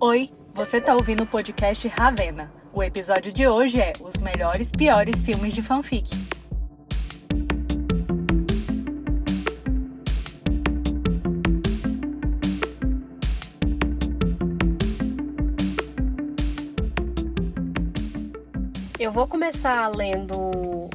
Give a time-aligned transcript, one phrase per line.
[0.00, 2.52] Oi, você tá ouvindo o podcast Ravena.
[2.72, 6.08] O episódio de hoje é Os melhores piores filmes de fanfic.
[19.00, 20.88] Eu vou começar lendo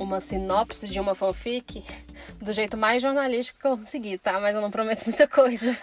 [0.00, 1.84] uma sinopse de uma fanfic
[2.42, 4.40] do jeito mais jornalístico que eu conseguir, tá?
[4.40, 5.78] Mas eu não prometo muita coisa.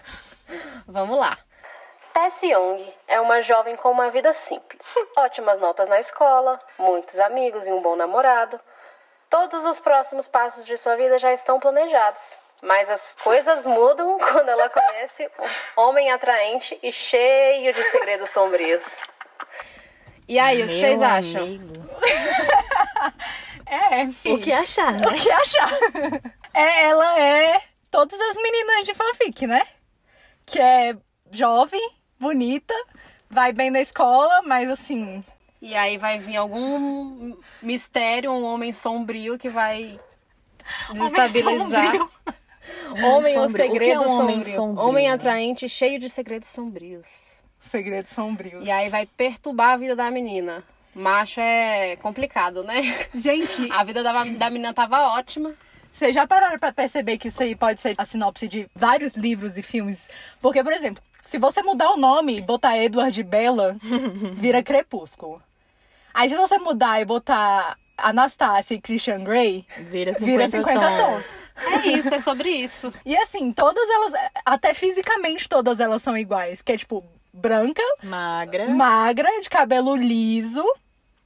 [0.85, 1.37] Vamos lá.
[2.25, 4.95] Tess Young é uma jovem com uma vida simples.
[5.15, 8.59] Ótimas notas na escola, muitos amigos e um bom namorado.
[9.29, 12.35] Todos os próximos passos de sua vida já estão planejados.
[12.63, 15.29] Mas as coisas mudam quando ela conhece
[15.77, 18.97] um homem atraente e cheio de segredos sombrios.
[20.27, 21.45] E aí, o que vocês acham?
[23.67, 25.07] É, O que achar, né?
[25.07, 25.69] o que achar?
[26.53, 29.61] É, ela é todas as meninas de fanfic, né?
[30.45, 30.95] Que é
[31.31, 31.81] jovem,
[32.19, 32.73] bonita,
[33.29, 35.23] vai bem na escola, mas assim,
[35.61, 39.99] E aí vai vir algum mistério, um homem sombrio que vai
[40.93, 41.85] desestabilizar.
[41.91, 42.09] sombrio.
[43.03, 43.65] Homem ou Sombrio.
[43.65, 44.55] O é segredo um homem sombrio?
[44.55, 44.87] sombrio?
[44.87, 47.35] Homem atraente, cheio de segredos sombrios.
[47.61, 48.65] segredos sombrios.
[48.65, 50.63] E aí vai perturbar a vida da menina.
[50.93, 52.81] Macho é complicado, né?
[53.13, 55.53] Gente, A vida da, da menina tava ótima.
[55.93, 59.59] Vocês já pararam pra perceber que isso aí pode ser a sinopse de vários livros
[59.59, 60.37] e filmes?
[60.41, 63.77] Porque, por exemplo, se você mudar o nome e botar Edward Bella,
[64.37, 65.41] vira Crepúsculo.
[66.13, 71.25] Aí se você mudar e botar Anastasia e Christian Grey, Vira 50, vira 50 tons.
[71.83, 72.93] É isso, é sobre isso.
[73.05, 74.13] E assim, todas elas,
[74.45, 76.61] até fisicamente todas elas são iguais.
[76.61, 80.63] Que é tipo, branca, Magra, magra, de cabelo liso.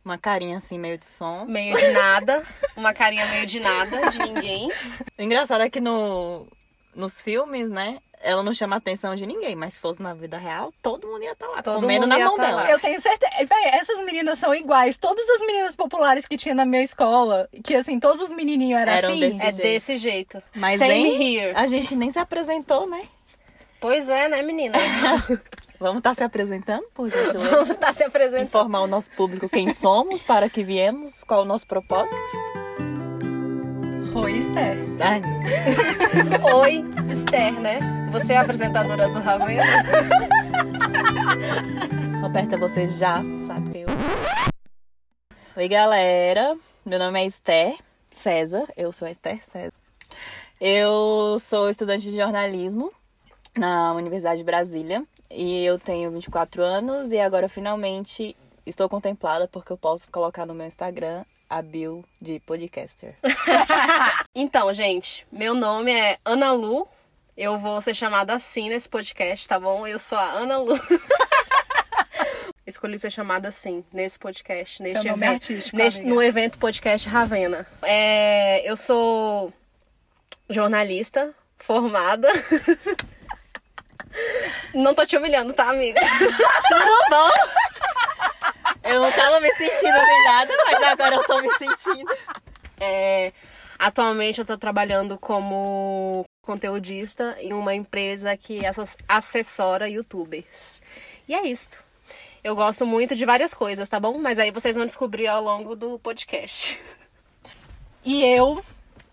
[0.05, 1.45] uma carinha assim meio de som.
[1.45, 2.43] Meio de nada.
[2.75, 4.71] Uma carinha meio de nada, de ninguém.
[5.17, 6.47] O engraçado é que no,
[6.95, 7.99] nos filmes, né?
[8.21, 11.23] Ela não chama a atenção de ninguém, mas se fosse na vida real, todo mundo
[11.23, 12.63] ia estar lá, Todo comendo mundo na mão tá dela.
[12.63, 12.71] lá.
[12.71, 13.31] Eu tenho certeza.
[13.37, 14.97] Véi, essas meninas são iguais.
[14.97, 18.91] Todas as meninas populares que tinha na minha escola, que assim, todos os menininhos eram,
[18.91, 19.19] Eram assim.
[19.19, 19.61] desse É jeito.
[19.61, 20.43] desse jeito.
[20.55, 21.53] Mas Same nem, here.
[21.55, 23.01] a gente nem se apresentou, né?
[23.79, 24.77] Pois é, né, menina?
[25.79, 27.39] Vamos estar se apresentando, por gentileza?
[27.39, 28.43] Vamos estar se apresentando.
[28.47, 32.13] Informar o nosso público quem somos, para que viemos, qual o nosso propósito.
[34.15, 34.77] Oi, Esther.
[34.99, 35.21] Ai,
[36.53, 36.83] Oi,
[37.13, 37.79] Esther, né?
[38.11, 39.63] Você é a apresentadora do Ravena?
[42.21, 45.31] Roberta, você já sabe quem eu sou.
[45.55, 46.57] Oi, galera.
[46.85, 47.77] Meu nome é Esther
[48.11, 48.65] César.
[48.75, 49.73] Eu sou a Esther César.
[50.59, 52.91] Eu sou estudante de jornalismo
[53.57, 55.03] na Universidade de Brasília.
[55.29, 60.55] E eu tenho 24 anos e agora finalmente estou contemplada porque eu posso colocar no
[60.55, 63.15] meu Instagram a bio de podcaster.
[64.35, 66.87] Então, gente, meu nome é Ana Lu.
[67.35, 69.85] Eu vou ser chamada assim nesse podcast, tá bom?
[69.87, 70.79] Eu sou a Ana Lu.
[72.65, 77.09] Escolhi ser chamada assim nesse podcast, neste nome é evento, artístico, neste- no evento podcast
[77.09, 77.65] Ravena.
[77.81, 79.51] É, eu sou
[80.49, 82.29] jornalista formada.
[84.73, 85.99] Não tô te humilhando, tá, amiga?
[85.99, 87.29] Tudo bom?
[88.89, 92.17] Eu não tava me sentindo humilhada, mas agora eu tô me sentindo.
[92.79, 93.31] É,
[93.77, 98.61] atualmente eu tô trabalhando como conteudista em uma empresa que
[99.07, 100.81] assessora youtubers.
[101.27, 101.83] E é isto.
[102.43, 104.17] Eu gosto muito de várias coisas, tá bom?
[104.17, 106.79] Mas aí vocês vão descobrir ao longo do podcast.
[108.03, 108.63] E eu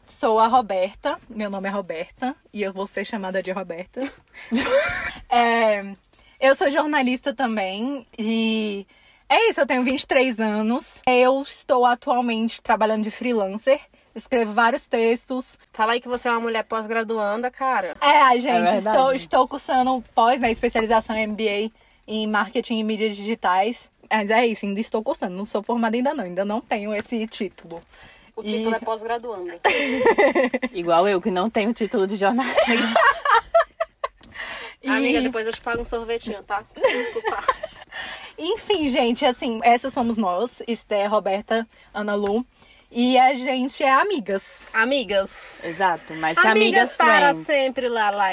[0.04, 1.20] sou a Roberta.
[1.28, 2.34] Meu nome é Roberta.
[2.53, 4.10] E eu vou ser chamada de Roberta.
[5.28, 5.82] É,
[6.41, 8.06] eu sou jornalista também.
[8.16, 8.87] E
[9.28, 11.00] é isso, eu tenho 23 anos.
[11.06, 13.81] Eu estou atualmente trabalhando de freelancer.
[14.14, 15.59] Escrevo vários textos.
[15.72, 17.94] Fala aí que você é uma mulher pós-graduanda, cara.
[18.00, 18.78] É, ai, gente, verdade.
[18.78, 21.70] estou, estou cursando pós, né, especialização MBA
[22.09, 23.91] em marketing e mídias digitais.
[24.10, 25.37] Mas é isso, ainda estou cursando.
[25.37, 27.81] Não sou formada ainda não, ainda não tenho esse título.
[28.34, 29.60] O E- título é pós-graduanda.
[30.72, 32.60] Igual eu, que não tenho título de jornalista.
[34.82, 36.62] E- Amiga, depois eu te pago um sorvetinho, tá?
[36.76, 37.43] Desculpa.
[38.38, 42.44] Enfim, gente, assim, essas somos nós, Esther, Roberta, Ana Lu.
[42.91, 44.61] E a gente é amigas.
[44.73, 45.65] Amigas.
[45.65, 47.47] Exato, mas que Amigas amigas para friends.
[47.47, 48.29] sempre, lá, lá.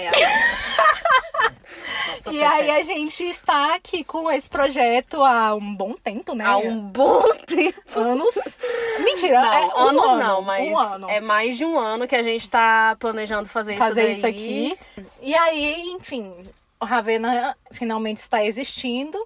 [2.17, 6.45] Nossa, e aí a gente está aqui com esse projeto há um bom tempo, né?
[6.45, 7.99] Há um bom tempo.
[7.99, 8.57] anos.
[9.03, 11.09] Mentira, Não, é um anos ano, não, mas um ano.
[11.09, 14.77] é mais de um ano que a gente tá planejando fazer, fazer isso isso aqui.
[15.19, 16.31] E aí, enfim,
[16.79, 19.17] o Ravena finalmente está existindo.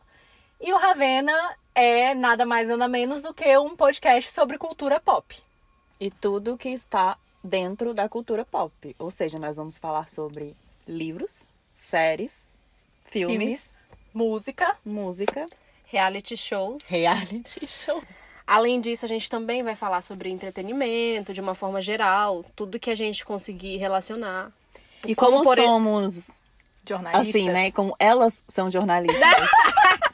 [0.60, 1.34] E o Ravena
[1.76, 5.36] é nada mais nada menos do que um podcast sobre cultura pop.
[6.00, 8.96] E tudo que está dentro da cultura pop.
[9.00, 10.56] Ou seja, nós vamos falar sobre
[10.88, 11.44] livros,
[11.74, 12.36] séries,
[13.12, 13.70] filmes, Filmes,
[14.14, 14.76] música.
[14.86, 15.48] música,
[15.86, 16.88] Reality shows.
[16.90, 18.04] reality show.
[18.46, 22.90] Além disso, a gente também vai falar sobre entretenimento, de uma forma geral, tudo que
[22.90, 24.52] a gente conseguir relacionar.
[25.06, 26.42] E Como como, por e- somos
[26.88, 27.30] Jornalistas.
[27.30, 27.72] assim, né?
[27.72, 29.18] Como elas são jornalistas.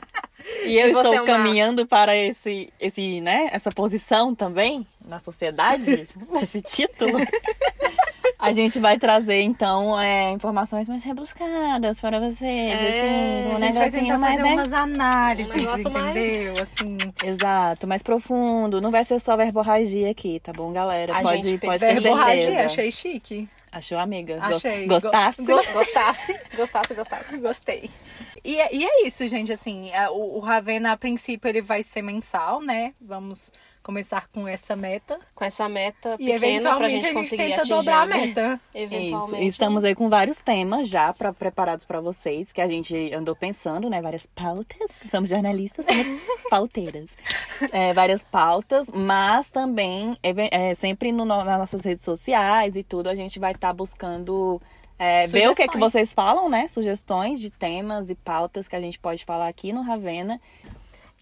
[0.65, 3.50] e eu E estou é uma- caminhando para esse, esse, né?
[3.51, 6.07] Essa posição também na sociedade,
[6.41, 7.19] esse título.
[8.39, 12.41] A gente vai trazer, então, é, informações mais rebuscadas para vocês.
[12.44, 14.53] É, assim, A um gente vai tentar mais, fazer né?
[14.55, 16.53] umas análises, Um negócio mais- entendeu?
[16.63, 18.81] Assim, Exato, mais profundo.
[18.81, 21.17] Não vai ser só verborragia aqui, tá bom, galera?
[21.17, 23.47] A pode gente pode ter verborragia, achei chique.
[23.71, 24.38] Achou, amiga?
[24.41, 24.85] Achei.
[24.88, 25.45] Gostasse?
[25.45, 27.38] Go- Gostasse, gostasse, gostasse.
[27.38, 27.89] Gostei.
[28.44, 31.81] E, é- e é isso, gente, assim, é, o, o Ravena, a princípio, ele vai
[31.84, 32.94] ser mensal, né?
[33.00, 33.51] Vamos
[33.81, 35.19] começar com essa meta.
[35.36, 38.06] Com essa meta E pequena pra eventualmente gente a gente conseguir tenta atingir dobrar a
[38.06, 38.62] meta.
[38.74, 38.84] Isso.
[38.84, 39.44] Eventualmente.
[39.44, 43.36] E estamos aí com vários temas já pra, preparados para vocês, que a gente andou
[43.36, 44.01] pensando, né?
[44.01, 44.88] Várias pautas.
[45.10, 46.07] Somos jornalistas, somos
[46.50, 47.18] pauteiras.
[47.72, 53.16] É, várias pautas, mas também, é, sempre no, nas nossas redes sociais e tudo, a
[53.16, 54.62] gente vai estar buscando
[55.00, 56.68] é, ver o que, é que vocês falam, né?
[56.68, 60.40] Sugestões de temas e pautas que a gente pode falar aqui no Ravena.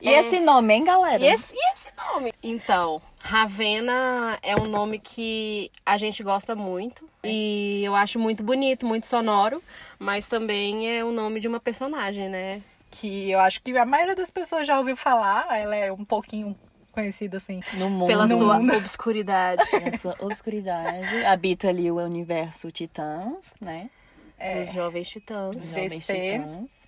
[0.01, 0.19] E É.
[0.19, 1.23] esse nome, hein, galera?
[1.23, 2.33] E esse, e esse nome?
[2.41, 7.07] Então, Ravena é um nome que a gente gosta muito.
[7.23, 9.61] E eu acho muito bonito, muito sonoro.
[9.99, 12.61] Mas também é o nome de uma personagem, né?
[12.89, 15.45] Que eu acho que a maioria das pessoas já ouviu falar.
[15.55, 16.57] Ela é um pouquinho
[16.91, 17.61] conhecida, assim.
[17.75, 18.07] No mundo.
[18.07, 18.75] Pela No sua mundo.
[18.77, 19.63] obscuridade.
[19.83, 23.89] Na sua obscuridade, habita ali o universo Titãs, né?
[24.37, 24.63] É.
[24.65, 25.55] Dos Jovens Titãs.
[25.55, 26.13] Os Jovens DC.
[26.39, 26.87] Titãs.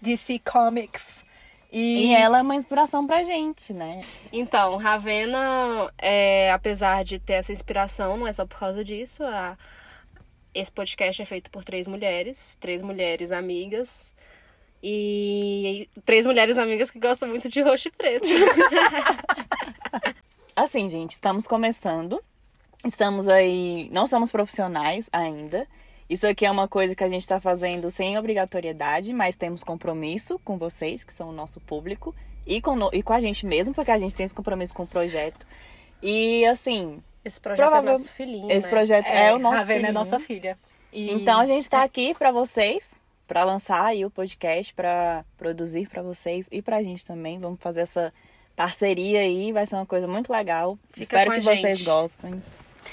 [0.00, 1.24] DC Comics.
[1.72, 4.00] E, E ela é uma inspiração pra gente, né?
[4.32, 9.22] Então, Ravena, é, apesar de ter essa inspiração, não é só por causa disso.
[9.24, 9.56] a-
[10.52, 14.12] esse podcast é feito por três mulheres, três mulheres amigas.
[14.82, 18.26] E três mulheres amigas que gostam muito de roxo e preto.
[20.56, 22.20] Assim, gente, estamos começando.
[22.84, 23.88] Estamos aí.
[23.92, 25.66] Não somos profissionais ainda.
[26.08, 30.38] Isso aqui é uma coisa que a gente está fazendo sem obrigatoriedade, mas temos compromisso
[30.44, 32.14] com vocês, que são o nosso público,
[32.46, 34.82] e com, no- e com a gente mesmo, porque a gente tem esse compromisso com
[34.82, 35.46] o projeto.
[36.02, 38.70] E assim, Esse projeto Provável- é nosso filhinho, esse né?
[38.72, 39.56] projeto é, o nosso.
[39.58, 39.94] Ravena é filhinho.
[39.94, 40.58] nossa filha.
[40.92, 42.90] E- Então a gente tá aqui pra vocês,
[43.30, 47.38] pra lançar aí o podcast, pra produzir pra vocês e pra gente também.
[47.38, 48.12] Vamos fazer essa
[48.56, 50.76] parceria aí, vai ser uma coisa muito legal.
[50.88, 51.84] Fica Espero a que vocês gente.
[51.84, 52.42] gostem.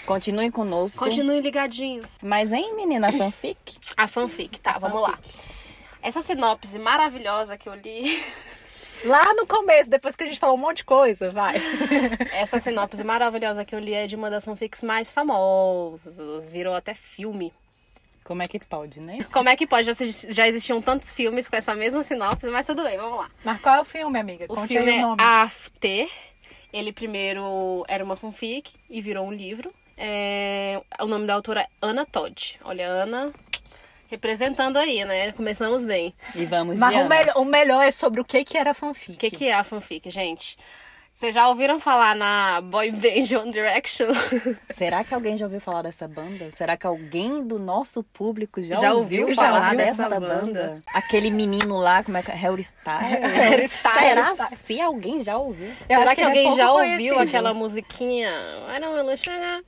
[0.06, 1.00] Continuem conosco.
[1.04, 2.19] Continuem ligadinhos.
[2.22, 3.80] Mas hein, menina fanfic?
[3.98, 5.28] A fanfic, tá, A vamos fanfic.
[5.28, 5.44] lá.
[6.04, 8.24] Essa sinopse maravilhosa que eu li,
[9.06, 11.56] Lá no começo, depois que a gente falou um monte de coisa, vai.
[12.33, 16.94] essa sinopse maravilhosa que eu li é de uma das fanfics mais famosas, virou até
[16.94, 17.51] filme.
[18.27, 19.19] Como é que pode, né?
[19.31, 19.85] Como é que pode?
[19.88, 19.94] Já,
[20.29, 23.31] já existiam tantos filmes com essa mesma sinopse, mas tudo bem, vamos lá.
[23.45, 24.45] Mas qual é o filme, amiga?
[24.50, 25.24] O Conte filme aí é o nome.
[25.24, 26.09] After.
[26.74, 29.74] Ele primeiro era uma fanfic e virou um livro.
[29.97, 32.59] É, O nome da autora é Ana Todd.
[32.65, 33.33] Olha, Ana
[34.09, 35.31] representando aí, né?
[35.31, 36.13] Começamos bem.
[36.35, 39.13] E vamos Mas o, melhor- o melhor é sobre o que, que era fanfic.
[39.13, 40.56] O que, que é a fanfic, gente?
[41.18, 44.10] Vocês já ouviram falar na boy band One Direction?
[44.69, 46.52] Será que alguém já ouviu falar dessa banda?
[46.52, 50.36] Será que alguém do nosso público já, Já ouviu, ouviu falar falar dessa dessa banda?
[50.36, 50.83] banda?
[50.94, 52.36] Aquele menino lá, como é que é?
[52.36, 53.19] Harry Styles?
[53.33, 54.00] Harry Styles.
[54.00, 55.74] Será se alguém já ouviu?
[55.90, 57.19] Eu Será que, ele é alguém pouco já ouviu conhecido.
[57.21, 58.30] aquela musiquinha?
[58.69, 59.64] I don't wanna sugar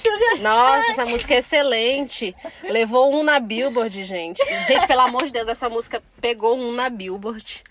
[0.00, 0.38] sugar.
[0.40, 2.34] Nossa, essa música é excelente.
[2.64, 4.44] Levou um na Billboard, gente.
[4.66, 7.62] Gente, pelo amor de Deus, essa música pegou um na Billboard.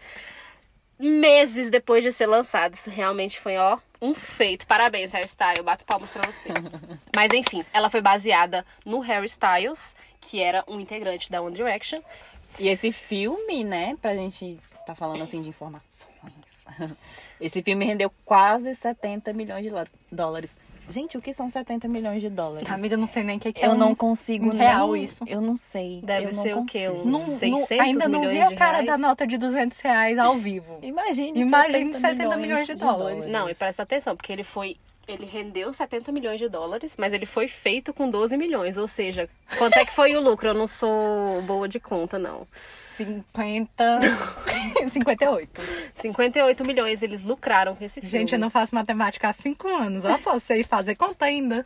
[1.01, 2.75] Meses depois de ser lançada.
[2.75, 4.67] Isso realmente foi, ó, um feito.
[4.67, 5.57] Parabéns, Harry Styles.
[5.57, 6.49] Eu bato palmas pra você.
[7.15, 12.01] Mas enfim, ela foi baseada no Harry Styles, que era um integrante da One Direction.
[12.59, 16.11] E esse filme, né, pra gente tá falando assim de informações.
[17.39, 19.71] Esse filme rendeu quase 70 milhões de
[20.11, 20.55] dólares.
[20.89, 22.69] Gente, o que são 70 milhões de dólares?
[22.69, 24.91] Amiga, eu não sei nem o que, que é eu um- não consigo um real
[24.91, 25.23] nem- isso.
[25.25, 26.01] Eu não sei.
[26.03, 26.89] Deve eu não ser o quê?
[26.89, 28.85] Uns Não- não- 600 ainda não vi milhões a de cara reais?
[28.87, 30.79] da nota de 200 reais ao vivo.
[30.81, 33.27] Imagine, Imagine 70, 70 milhões de dólares.
[33.27, 34.75] Não, e presta atenção, porque ele foi.
[35.07, 38.77] Ele rendeu 70 milhões de dólares, mas ele foi feito com 12 milhões.
[38.77, 40.49] Ou seja, quanto é que foi o lucro?
[40.49, 42.45] Eu não sou boa de conta, não.
[43.05, 43.99] 50.
[44.89, 45.61] 58.
[45.93, 48.09] 58 milhões eles lucraram com esse filme.
[48.09, 50.05] Gente, eu não faço matemática há 5 anos.
[50.05, 51.65] Olha só, sei fazer conta ainda.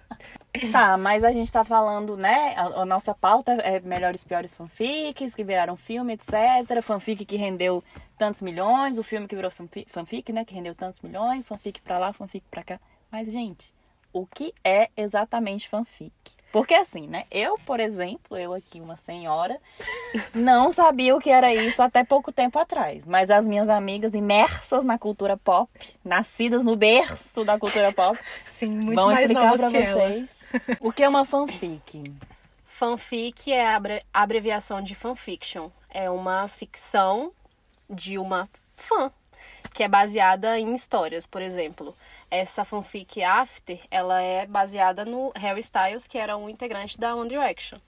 [0.72, 2.54] Tá, mas a gente tá falando, né?
[2.58, 6.82] A, a nossa pauta é melhores e piores fanfics que viraram filme, etc.
[6.82, 7.84] Fanfic que rendeu
[8.18, 10.46] tantos milhões, o filme que virou fanfi- fanfic, né?
[10.46, 12.80] Que rendeu tantos milhões, fanfic pra lá, fanfic pra cá.
[13.12, 13.74] Mas, gente,
[14.14, 16.14] o que é exatamente fanfic?
[16.56, 17.26] Porque assim, né?
[17.30, 19.60] Eu, por exemplo, eu aqui, uma senhora,
[20.34, 23.06] não sabia o que era isso até pouco tempo atrás.
[23.06, 25.70] Mas as minhas amigas imersas na cultura pop,
[26.02, 30.08] nascidas no berço da cultura pop, Sim, muito vão mais explicar pra que ela.
[30.08, 30.46] vocês
[30.80, 32.16] o que é uma fanfic.
[32.66, 33.82] Fanfic é a
[34.14, 35.70] abreviação de fanfiction.
[35.90, 37.34] É uma ficção
[37.90, 38.48] de uma
[38.78, 39.12] fã,
[39.74, 41.96] que é baseada em histórias, por exemplo.
[42.30, 47.30] Essa fanfic After, ela é baseada no Harry Styles, que era um integrante da One
[47.30, 47.80] Direction.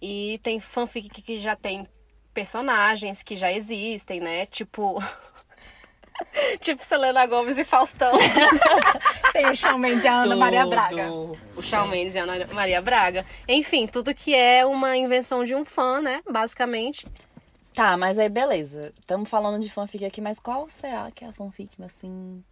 [0.00, 1.86] E tem fanfic que já tem
[2.34, 4.46] personagens que já existem, né?
[4.46, 4.98] Tipo...
[6.60, 8.12] tipo Selena Gomes e Faustão.
[9.32, 10.70] Tem o Shawn Mendes e a Ana Maria Tudo.
[10.70, 11.10] Braga.
[11.10, 13.24] o Shawn Mendes e a Ana Maria Braga.
[13.48, 16.20] Enfim, tudo que é uma invenção de um fã, né?
[16.30, 17.06] Basicamente.
[17.74, 18.92] Tá, mas aí beleza.
[18.98, 22.42] Estamos falando de fanfic aqui, mas qual será que é a fanfic, assim.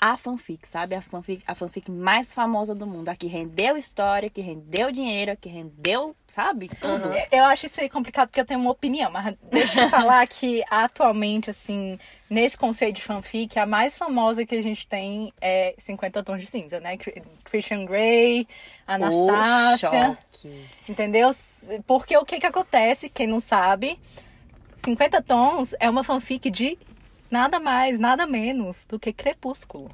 [0.00, 0.94] A fanfic, sabe?
[0.94, 3.08] A fanfic, a fanfic mais famosa do mundo.
[3.08, 6.68] A que rendeu história, que rendeu dinheiro, a que rendeu, sabe?
[6.68, 7.10] Tudo.
[7.32, 10.62] Eu acho isso aí complicado porque eu tenho uma opinião, mas deixa eu falar que
[10.68, 16.22] atualmente, assim, nesse conceito de fanfic, a mais famosa que a gente tem é 50
[16.22, 16.98] Tons de Cinza, né?
[17.44, 18.46] Christian Grey,
[18.86, 19.88] Anastácia.
[19.88, 20.66] choque.
[20.86, 21.34] Entendeu?
[21.86, 23.98] Porque o que que acontece, quem não sabe,
[24.84, 26.76] 50 Tons é uma fanfic de
[27.30, 29.90] nada mais, nada menos do que Crepúsculo.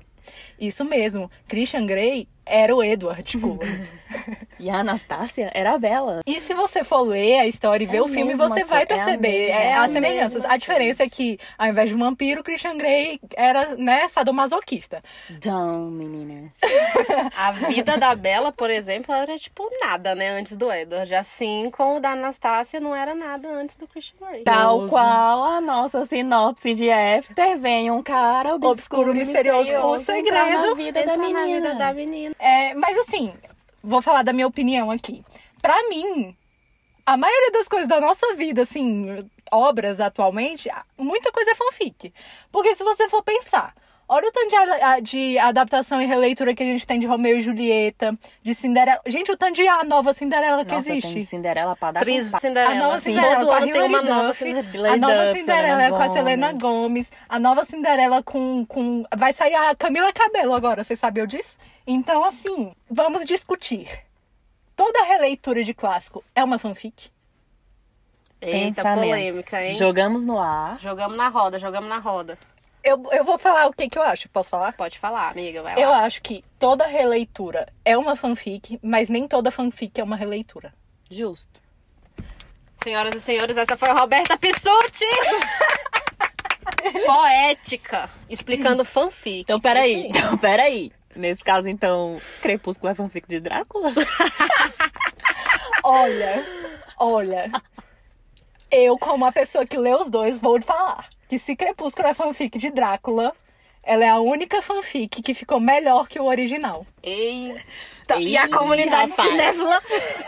[0.61, 3.89] Isso mesmo, Christian Grey era o Edward Cullen.
[4.59, 6.21] E a Anastácia era a Bela.
[6.27, 9.01] E se você for ler a história e ver É o filme, você vai coisa,
[9.01, 10.45] é a perceber mesma- é, é a as semelhanças.
[10.45, 15.01] A diferença é que, ao invés de um vampiro, Christian Grey era, né, sadomasoquista.
[15.31, 16.51] Então, meninas.
[17.39, 20.29] A vida da Bela, por exemplo, era tipo nada, né?
[20.39, 21.15] Antes do Edward.
[21.15, 24.43] Assim como o da Anastácia não era nada antes do Christian Grey.
[24.43, 29.89] Tal qual a nossa sinopse de After, vem um cara obscuro, Obscuro, e misterioso, misterioso
[29.89, 31.61] com segredo, na vida da Entra na menina.
[31.71, 32.35] vida da menina.
[32.41, 33.33] É, mas assim,
[33.83, 35.23] vou falar da minha opinião aqui.
[35.61, 36.35] Pra mim,
[37.05, 42.13] a maioria das coisas da nossa vida, assim, obras atualmente, muita coisa é fanfic.
[42.51, 43.75] Porque se você for pensar,
[44.11, 47.41] olha o tanto de, de adaptação e releitura que a gente tem de Romeu e
[47.41, 48.13] Julieta,
[48.43, 49.01] de Cinderela.
[49.07, 51.15] Gente, o tanto de a nova Cinderela que Nossa, existe.
[51.15, 52.41] tem Cinderela pra dar Atriz com.
[52.41, 52.73] Cinderela.
[52.73, 54.93] A nova assim, Cinderela todo com a ano tem uma Hilary nova Cinderela.
[54.93, 56.53] a nova Cinderela com a Selena.
[56.53, 59.05] Gomes, a nova Cinderela com, com...
[59.17, 61.57] Vai sair a Camila Cabello agora, vocês sabiam disso?
[61.87, 63.89] Então, assim, vamos discutir.
[64.75, 67.11] Toda releitura de clássico é uma fanfic?
[68.41, 69.05] Eita, Pensamentos.
[69.05, 69.77] polêmica, hein?
[69.77, 70.81] Jogamos no ar.
[70.81, 72.39] Jogamos na roda, jogamos na roda.
[72.83, 74.73] Eu, eu vou falar o que, que eu acho, posso falar?
[74.73, 75.81] Pode falar, amiga, vai lá.
[75.81, 80.73] Eu acho que toda releitura é uma fanfic, mas nem toda fanfic é uma releitura.
[81.11, 81.61] Justo.
[82.83, 85.05] Senhoras e senhores, essa foi a Roberta Pissuti!
[87.05, 89.43] Poética, explicando fanfic.
[89.43, 90.07] Então, peraí.
[90.07, 90.91] Então, peraí.
[91.15, 93.93] Nesse caso, então, Crepúsculo é fanfic de Drácula?
[95.83, 96.45] Olha,
[96.99, 97.51] olha.
[98.71, 102.59] Eu, como a pessoa que lê os dois, vou falar que se Crepúsculo é fanfic
[102.59, 103.33] de Drácula,
[103.85, 106.85] ela é a única fanfic que ficou melhor que o original.
[107.01, 109.31] Eita, e a comunidade rapaz.
[109.31, 109.81] cinéfila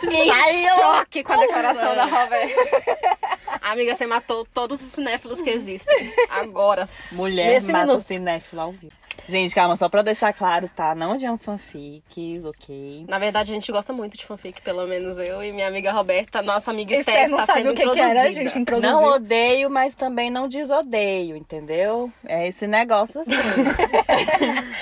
[0.05, 3.19] em choque com a declaração da Roberta.
[3.63, 6.13] Amiga, você matou todos os cinéfilos que existem.
[6.31, 6.89] Agora.
[7.11, 8.07] Mulher nesse mata minuto.
[8.07, 9.02] cinéfilo ao vivo.
[9.29, 10.95] Gente, calma, só pra deixar claro, tá?
[10.95, 13.05] Não odiamos fanfics, ok?
[13.09, 16.43] Na verdade, a gente gosta muito de fanfic, pelo menos eu e minha amiga Roberta,
[16.43, 18.91] nossa amiga não está sabe sendo o que, que era, a gente introduziu.
[18.91, 22.13] Não odeio, mas também não desodeio, entendeu?
[22.27, 23.31] É esse negócio assim.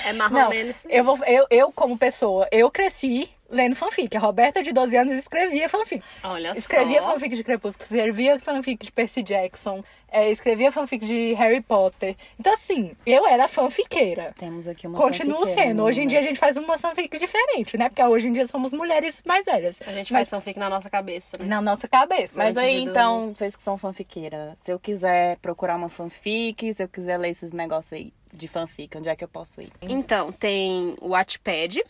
[0.05, 0.83] É mais ou menos.
[0.89, 4.15] eu, vou, eu, eu, como pessoa, eu cresci lendo fanfic.
[4.15, 6.03] A Roberta, de 12 anos, escrevia fanfic.
[6.23, 7.11] Olha Escrevia só.
[7.13, 12.15] fanfic de Crepúsculo, escrevia fanfic de Percy Jackson, é, escrevia fanfic de Harry Potter.
[12.39, 14.33] Então, assim, eu era fanfiqueira.
[14.37, 15.83] Temos aqui uma Continuo sendo.
[15.83, 17.89] Hoje em dia a gente faz uma fanfic diferente, né?
[17.89, 19.79] Porque hoje em dia somos mulheres mais velhas.
[19.85, 21.45] A gente Mas faz fanfic na nossa cabeça, né?
[21.45, 22.33] na nossa cabeça.
[22.37, 26.87] Mas aí, então, vocês que são fanfiqueira, se eu quiser procurar uma fanfic, se eu
[26.87, 29.71] quiser ler esses negócios aí de fanfic, onde é que eu posso ir?
[29.81, 31.83] Então, tem o Wattpad,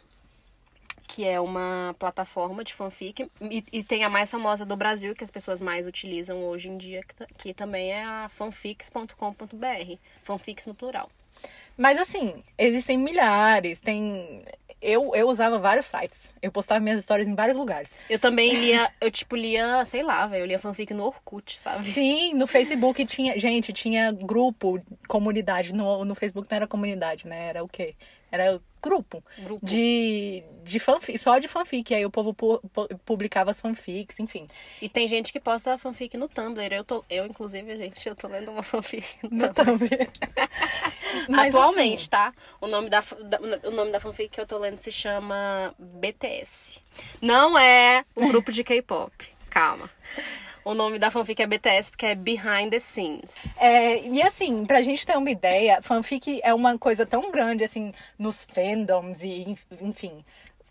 [1.12, 3.30] que é uma plataforma de fanfic.
[3.42, 6.78] E, e tem a mais famosa do Brasil, que as pessoas mais utilizam hoje em
[6.78, 9.98] dia, que, que também é a fanfics.com.br.
[10.24, 11.10] Fanfics no plural.
[11.78, 14.44] Mas assim, existem milhares, tem.
[14.82, 16.34] Eu, eu usava vários sites.
[16.42, 17.92] Eu postava minhas histórias em vários lugares.
[18.10, 21.88] Eu também lia, eu tipo lia, sei lá, velho, eu lia fanfic no Orkut, sabe?
[21.88, 23.38] Sim, no Facebook tinha.
[23.38, 25.74] Gente, tinha grupo, comunidade.
[25.74, 27.50] No, no Facebook não era comunidade, né?
[27.50, 27.96] Era o quê?
[28.32, 29.66] Era grupo, Grupo.
[29.66, 31.94] de, de fanfic, só de fanfic.
[31.94, 34.48] Aí o povo pu- pu- publicava as fanfics, enfim.
[34.82, 36.74] E tem gente que posta fanfic no Tumblr.
[36.74, 39.88] Eu, tô, eu inclusive, gente, eu tô lendo uma fanfic no No Tumblr.
[39.90, 40.10] Tumblr.
[41.30, 42.34] Mas, Atualmente, assim, tá?
[42.60, 46.80] O nome da, da- o nome da fanfic que eu tô lendo se chama BTS.
[47.22, 49.12] Não é o grupo de K-pop.
[49.50, 49.90] Calma.
[50.64, 53.36] O nome da fanfic é BTS porque é Behind the Scenes.
[53.58, 57.92] É, e assim, pra gente ter uma ideia, fanfic é uma coisa tão grande, assim,
[58.18, 60.24] nos fandoms e, enf- enfim,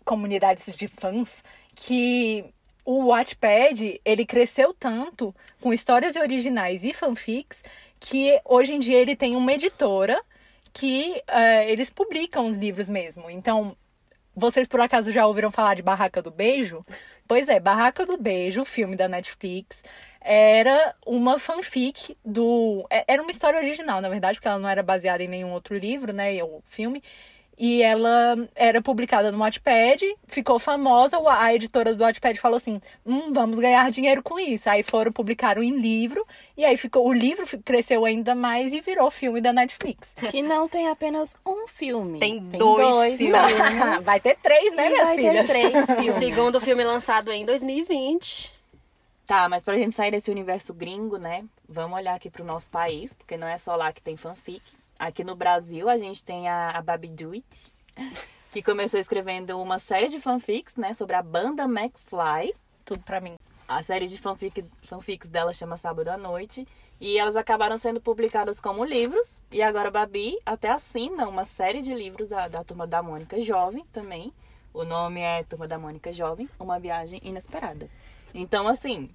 [0.05, 1.43] comunidades de fãs,
[1.75, 2.45] que
[2.85, 7.63] o Wattpad, ele cresceu tanto com histórias originais e fanfics,
[7.99, 10.21] que hoje em dia ele tem uma editora
[10.73, 13.29] que é, eles publicam os livros mesmo.
[13.29, 13.75] Então,
[14.33, 16.83] vocês por acaso já ouviram falar de Barraca do Beijo?
[17.31, 19.81] Pois é, Barraca do Beijo, o filme da Netflix,
[20.19, 22.85] era uma fanfic do.
[22.89, 25.77] é- Era uma história original, na verdade, porque ela não era baseada em nenhum outro
[25.77, 26.43] livro, né?
[26.43, 27.01] O filme.
[27.57, 33.31] E ela era publicada no Wattpad, ficou famosa, a editora do Wattpad falou assim: hum,
[33.31, 34.67] vamos ganhar dinheiro com isso.
[34.67, 36.25] Aí foram, publicaram em livro,
[36.57, 37.07] e aí ficou.
[37.07, 40.15] O livro cresceu ainda mais e virou filme da Netflix.
[40.31, 42.17] Que não tem apenas um filme.
[42.19, 44.01] Tem dois filmes.
[44.03, 45.47] Vai ter três, né, E minhas vai ter filhas?
[45.47, 46.13] três O filmes.
[46.13, 48.53] segundo filme lançado em 2020.
[49.27, 51.45] Tá, mas pra gente sair desse universo gringo, né?
[51.69, 54.61] Vamos olhar aqui pro nosso país, porque não é só lá que tem fanfic.
[55.01, 57.73] Aqui no Brasil a gente tem a, a Babi Duit,
[58.51, 60.93] que começou escrevendo uma série de fanfics, né?
[60.93, 62.53] Sobre a banda McFly.
[62.85, 63.33] Tudo pra mim.
[63.67, 66.67] A série de fanfic, fanfics dela chama Sábado à Noite.
[66.99, 69.41] E elas acabaram sendo publicadas como livros.
[69.51, 73.41] E agora a Babi até assina uma série de livros da, da Turma da Mônica
[73.41, 74.31] Jovem também.
[74.71, 77.89] O nome é Turma da Mônica Jovem, Uma Viagem Inesperada.
[78.35, 79.09] Então, assim,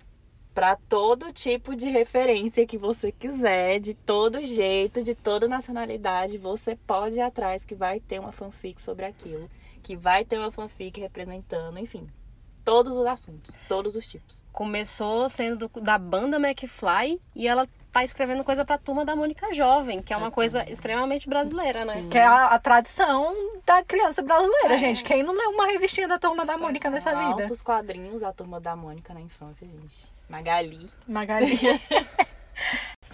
[0.57, 6.75] para todo tipo de referência que você quiser, de todo jeito, de toda nacionalidade, você
[6.75, 9.51] pode ir atrás que vai ter uma fanfic sobre aquilo.
[9.83, 12.07] Que vai ter uma fanfic representando, enfim,
[12.65, 14.43] todos os assuntos, todos os tipos.
[14.51, 19.53] Começou sendo do- da banda McFly e ela tá escrevendo coisa pra turma da Mônica
[19.53, 22.01] Jovem, que é uma coisa extremamente brasileira, né?
[22.01, 22.09] Sim.
[22.09, 24.79] Que é a, a tradição da criança brasileira, É.
[24.79, 25.05] gente.
[25.05, 27.43] Quem não leu uma revistinha da turma da Mônica nessa vida?
[27.43, 30.16] Altos quadrinhos, a turma da Mônica na infância, gente.
[30.29, 30.91] Magali.
[31.07, 31.57] Magali.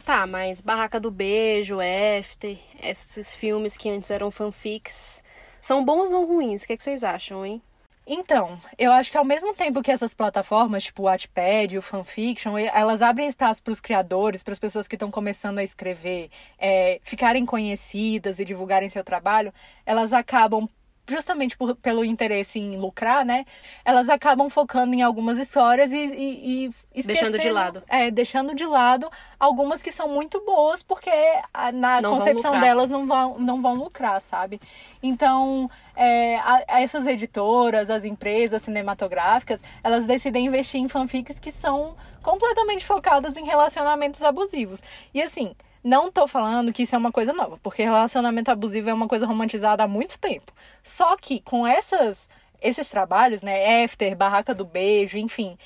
[0.04, 5.22] Tá, mas Barraca do Beijo, After, esses filmes que antes eram fanfics,
[5.60, 6.64] são bons ou ruins?
[6.64, 7.62] O que, que vocês acham, hein?
[8.04, 12.58] Então, eu acho que ao mesmo tempo que essas plataformas, tipo o Wattpad, o Fanfiction,
[12.58, 17.00] elas abrem espaço para os criadores, para as pessoas que estão começando a escrever, é,
[17.04, 19.54] ficarem conhecidas e divulgarem seu trabalho,
[19.86, 20.68] elas acabam,
[21.08, 23.44] justamente por- pelo interesse em lucrar, né?
[23.84, 27.82] Elas acabam focando em algumas histórias e, e, e Deixando de esquecendo- lado.
[27.88, 31.10] É, deixando de lado algumas que são muito boas, porque
[31.52, 34.60] a- na Não concepção delas não vão, não vão lucrar, sabe?
[35.02, 41.50] Então, é, a- a essas editoras, as empresas cinematográficas, elas decidem investir em fanfics que
[41.50, 44.80] são completamente focadas em relacionamentos abusivos.
[45.12, 48.94] E assim, não tô falando que isso é uma coisa nova, porque relacionamento abusivo é
[48.94, 50.52] uma coisa romantizada há muito tempo.
[50.82, 52.28] Só que com essas,
[52.60, 55.58] esses trabalhos, né, After, Barraca do Beijo, enfim,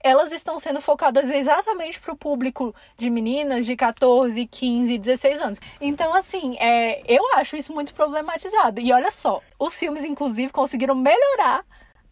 [0.00, 5.60] elas estão sendo focadas exatamente para o público de meninas de 14, 15, 16 anos.
[5.80, 8.80] Então, assim, é, eu acho isso muito problematizado.
[8.80, 11.64] E olha só, os filmes, inclusive, conseguiram melhorar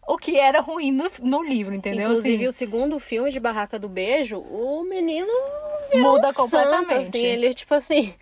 [0.07, 2.03] o que era ruim no, no livro, entendeu?
[2.09, 5.31] Inclusive, Assim, o segundo filme de Barraca do Beijo, o menino
[5.95, 6.93] muda um santo, completamente.
[7.09, 8.13] assim, ele, tipo assim,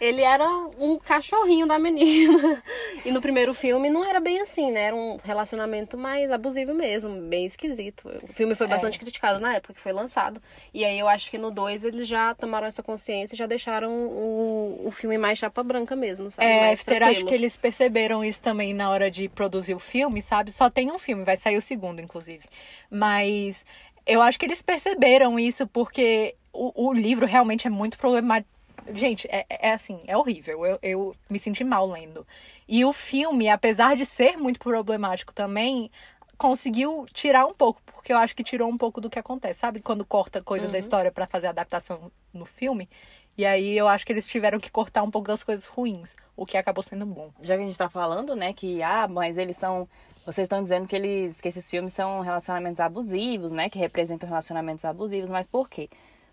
[0.00, 0.46] ele era
[0.78, 2.62] um cachorrinho da menina.
[3.04, 4.82] E no primeiro filme não era bem assim, né?
[4.82, 8.10] Era um relacionamento mais abusivo mesmo, bem esquisito.
[8.28, 8.70] O filme foi É.
[8.70, 10.42] bastante criticado na época que foi lançado.
[10.74, 13.90] E aí eu acho que no 2 eles já tomaram essa consciência e já deixaram
[13.92, 16.48] o, o filme mais chapa branca mesmo, sabe?
[16.50, 20.50] É, mais acho que eles perceberam isso também na hora de produzir o filme, sabe?
[20.50, 22.44] Só tem um filme, vai sair o segundo, inclusive.
[22.90, 23.66] Mas
[24.06, 28.50] eu acho que eles perceberam isso porque o, o livro realmente é muito problemático.
[28.94, 30.64] Gente, é, é assim, é horrível.
[30.64, 32.26] Eu, eu me senti mal lendo.
[32.66, 35.90] E o filme, apesar de ser muito problemático também,
[36.38, 39.80] conseguiu tirar um pouco, porque eu acho que tirou um pouco do que acontece, sabe?
[39.80, 42.88] Quando corta coisa da história pra fazer adaptação no filme.
[43.36, 46.44] E aí eu acho que eles tiveram que cortar um pouco das coisas ruins, o
[46.44, 47.30] que acabou sendo bom.
[47.40, 49.88] Já que a gente tá falando, né, que, ah, mas eles são.
[50.28, 53.70] Vocês estão dizendo que, eles, que esses filmes são relacionamentos abusivos, né?
[53.70, 55.88] Que representam relacionamentos abusivos, mas por quê?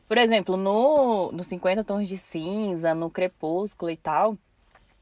[0.05, 4.37] Por exemplo, no, no 50 Tons de Cinza, no Crepúsculo e tal,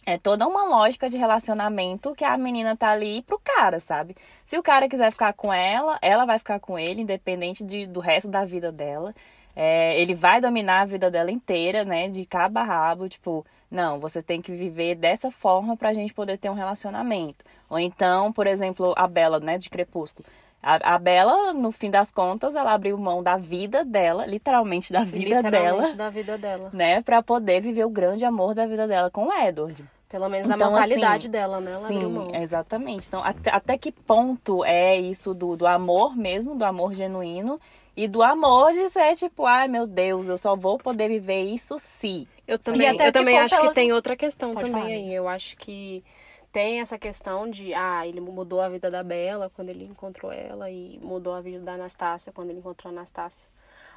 [0.06, 4.16] é toda uma lógica de relacionamento que a menina tá ali pro cara, sabe?
[4.46, 8.00] Se o cara quiser ficar com ela, ela vai ficar com ele, independente de, do
[8.00, 9.16] resto da vida dela.
[9.56, 12.10] É, ele vai dominar a vida dela inteira, né?
[12.10, 16.38] De cabo a rabo, tipo, não, você tem que viver dessa forma pra gente poder
[16.38, 17.44] ter um relacionamento.
[17.70, 20.28] Ou então, por exemplo, a Bela, né, de Crepúsculo.
[20.62, 25.04] A, a Bela, no fim das contas, ela abriu mão da vida dela, literalmente da
[25.04, 26.70] vida Literalmente dela, da vida dela.
[26.72, 29.84] né, para poder viver o grande amor da vida dela com o Edward.
[30.14, 31.72] Pelo menos a Então, mentalidade assim, dela, né?
[31.72, 33.08] Ela Sim, exatamente.
[33.08, 37.60] Então, até, até que ponto é isso do, do amor mesmo, do amor genuíno,
[37.98, 41.80] e do amor de ser tipo, ai meu Deus, eu só vou poder viver isso
[41.80, 42.28] se.
[42.48, 45.12] Eu também, até eu também acho que tem outra questão Pode também falar, aí.
[45.12, 46.04] Eu acho que
[46.52, 50.70] tem essa questão de, ah, ele mudou a vida da Bela quando ele encontrou ela
[50.70, 53.50] e mudou a vida da Anastácia quando ele encontrou a Anastácia.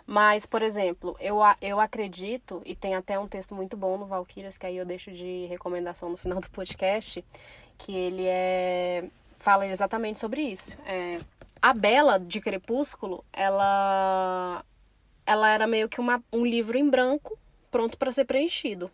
[0.07, 4.57] Mas, por exemplo, eu, eu acredito, e tem até um texto muito bom no Valkyrias,
[4.57, 7.25] que aí eu deixo de recomendação no final do podcast,
[7.77, 9.05] que ele é
[9.38, 10.77] fala exatamente sobre isso.
[10.87, 11.19] É,
[11.61, 14.64] a Bela de Crepúsculo, ela
[15.27, 17.37] ela era meio que uma, um livro em branco,
[17.71, 18.90] pronto para ser preenchido.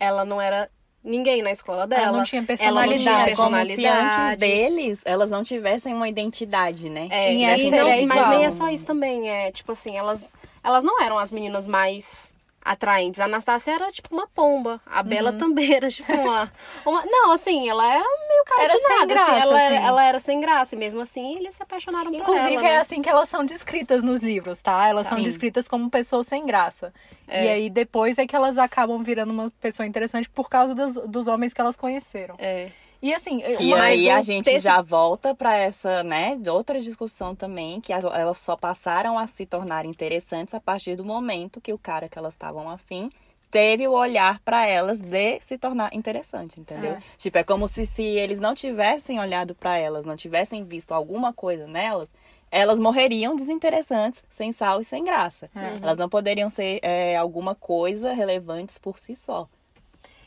[0.00, 0.70] Ela não era
[1.04, 2.02] ninguém na escola dela.
[2.02, 3.30] Ela não tinha Ela não tinha personalidade.
[3.30, 4.36] É como se antes personalidade.
[4.40, 7.08] deles elas não tivessem uma identidade, né?
[7.10, 9.28] É, e Éter não- é mas nem é só isso também.
[9.28, 12.33] É tipo assim, elas, elas não eram as meninas mais
[12.64, 13.20] atraentes.
[13.20, 14.80] A Anastácia era tipo uma pomba.
[14.86, 15.38] A Bela Uhum.
[15.38, 16.50] também era tipo uma,
[16.86, 19.06] uma- Não, assim, ela era meio cara Era de sem nada.
[19.06, 19.86] graça, assim, ela, Era, assim.
[19.86, 20.74] ela era sem graça.
[20.74, 22.62] E mesmo assim, eles se apaixonaram por Inclusive, ela.
[22.62, 22.68] né?
[22.74, 24.88] é assim que elas são descritas nos livros, tá?
[24.88, 26.92] Elas são descritas como pessoas sem graça.
[27.28, 27.44] É.
[27.44, 31.26] E aí, depois é que elas acabam virando uma pessoa interessante por causa dos, dos
[31.26, 32.34] homens que elas conheceram.
[32.38, 32.68] É.
[33.06, 36.80] E assim, E uma- aí a gente texto- já volta para essa, né, de outra
[36.80, 41.60] discussão também, que as- elas só passaram a se tornar interessantes a partir do momento
[41.60, 43.10] que o cara que elas estavam afim
[43.50, 46.92] teve o olhar para elas de se tornar interessante, entendeu?
[46.92, 47.02] É.
[47.18, 51.30] Tipo, é como se, se eles não tivessem olhado para elas, não tivessem visto alguma
[51.30, 52.08] coisa nelas,
[52.50, 55.50] elas morreriam desinteressantes, sem sal e sem graça.
[55.54, 55.76] É.
[55.82, 59.46] Elas não poderiam ser é, alguma coisa relevantes por si só.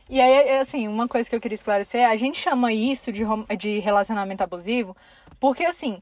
[0.10, 3.24] E aí, é, assim, uma coisa que eu queria esclarecer, a gente chama isso de,
[3.58, 4.96] de relacionamento abusivo,
[5.40, 6.02] porque assim,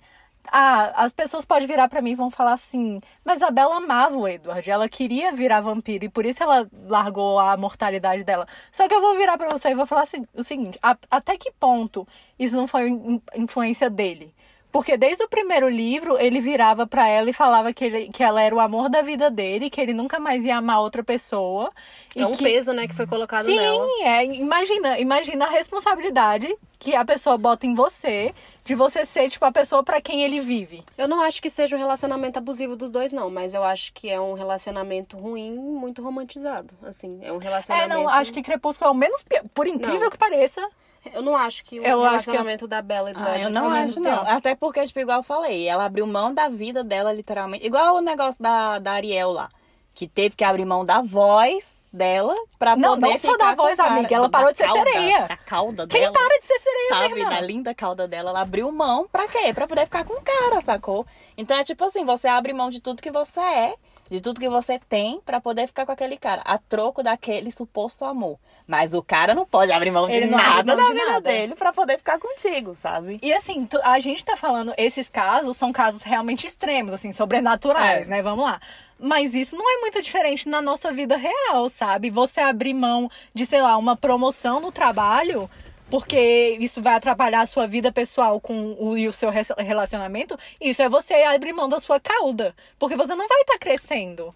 [0.52, 4.28] as pessoas podem virar pra mim e vão falar assim, mas a Bela amava o
[4.28, 8.48] Edward, ela queria virar vampiro e por isso ela largou a mortalidade dela.
[8.72, 11.36] Só que eu vou virar pra você e vou falar assim- o seguinte, a- até
[11.38, 14.34] que ponto isso não foi in- influência dele?
[14.76, 18.42] Porque desde o primeiro livro, ele virava pra ela e falava que, ele, que ela
[18.42, 21.72] era o amor da vida dele, que ele nunca mais ia amar outra pessoa.
[22.14, 22.44] e É um que...
[22.44, 23.88] peso, né, que foi colocado Sim, nela.
[24.04, 24.26] é.
[24.26, 28.34] Imagina, imagina a responsabilidade que a pessoa bota em você
[28.66, 30.84] de você ser, tipo, a pessoa pra quem ele vive.
[30.98, 33.30] Eu não acho que seja um relacionamento abusivo dos dois, não.
[33.30, 36.74] Mas eu acho que é um relacionamento ruim, muito romantizado.
[36.84, 37.90] Assim, é um É, relacionamento...
[37.96, 39.24] não, acho que Crepúsculo é o menos.
[39.54, 40.10] Por incrível Não.
[40.10, 40.68] que pareça.
[41.13, 43.48] Eu não acho que o Eu acho que relacionamento da Bella e do Ah, eu
[43.48, 44.28] Edward não menos acho, não.
[44.28, 47.65] Até porque, tipo, igual eu falei, ela abriu mão da vida dela, literalmente.
[47.65, 49.50] Igual o negócio da, da Ariel lá.
[49.94, 53.78] Que teve que abrir mão da voz dela pra Não, poder não só da voz,
[53.78, 53.94] cara.
[53.94, 55.28] amiga, ela parou de ser cauda, sereia.
[55.28, 56.12] Da cauda Quem dela.
[56.13, 57.36] para de ser sereia, Sabe, minha irmã?
[57.36, 59.54] da linda cauda dela, ela abriu mão pra quê?
[59.54, 61.06] Pra poder ficar com o cara, sacou?
[61.38, 63.76] Então é tipo assim, você abre mão de tudo que você é,
[64.10, 68.06] de tudo que você tem, pra poder ficar com aquele cara, a troco daquele suposto
[68.06, 68.38] amor.
[68.68, 71.22] Mas o cara não pode abrir mão de nada mão da de vida nada.
[71.22, 73.20] dele pra poder ficar contigo, sabe?
[73.22, 78.10] E assim, a gente tá falando, esses casos são casos realmente extremos, assim, sobrenaturais, É.
[78.10, 78.22] né?
[78.24, 78.60] Vamos lá.
[79.00, 82.10] Mas isso não é muito diferente na nossa vida real, sabe?
[82.10, 85.50] Você abrir mão de, sei lá, uma promoção no trabalho,
[85.89, 90.82] porque isso vai atrapalhar a sua vida pessoal com o, e o seu relacionamento, isso
[90.82, 92.56] é você abrir mão da sua cauda.
[92.80, 94.34] Porque você não vai estar crescendo.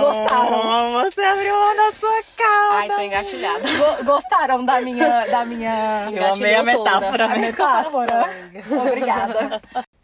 [0.00, 1.04] Gostaram?
[1.10, 2.74] Você abriu mão da sua cauda.
[2.76, 3.68] Ai, tô engatilhada.
[3.76, 5.26] Go- Gostaram da minha.
[5.26, 6.08] Da minha...
[6.12, 7.24] Eu amei a metáfora.
[7.24, 8.30] A metáfora.
[8.86, 9.60] Obrigada.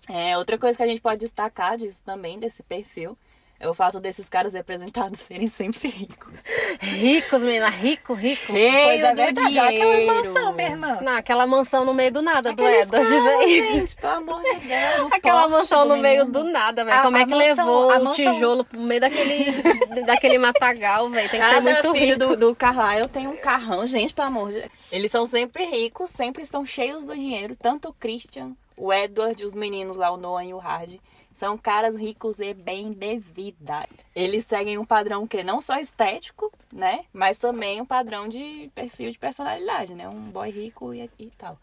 [0.09, 3.17] É, outra coisa que a gente pode destacar disso também, desse perfil,
[3.59, 6.35] é o fato desses caras representados serem sempre ricos.
[6.81, 8.47] Ricos, menina, rico, rico.
[8.49, 9.49] Pois é Cheio do verdade.
[9.49, 10.07] Dinheiro.
[10.07, 10.99] mansão, minha irmã.
[11.01, 13.49] Não, aquela mansão no meio do nada do Aqueles Edward, caras, velho.
[13.73, 15.13] gente, pelo amor de Deus.
[15.13, 16.99] Aquela mansão do no meio do nada, velho.
[16.99, 19.45] A- Como é a que mansão- levou o mansão- tijolo pro meio daquele,
[20.07, 21.29] daquele matagal, velho?
[21.31, 22.27] Tem que ser Cada muito filho rico.
[22.27, 24.71] do, do Carlyle tem um carrão, gente, pelo amor de Deus.
[24.93, 27.57] Eles são sempre ricos, sempre estão cheios do dinheiro.
[27.61, 30.97] Tanto o Christian, o Edward, os meninos lá, o Noah e o Hard,
[31.37, 33.87] são caras ricos e bem de vida.
[34.15, 37.05] Eles seguem um padrão que não só estético, né?
[37.13, 40.09] Mas também um padrão de perfil de personalidade, né?
[40.09, 41.59] Um boy rico e, e tal.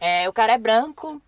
[0.00, 1.20] É, o cara é branco,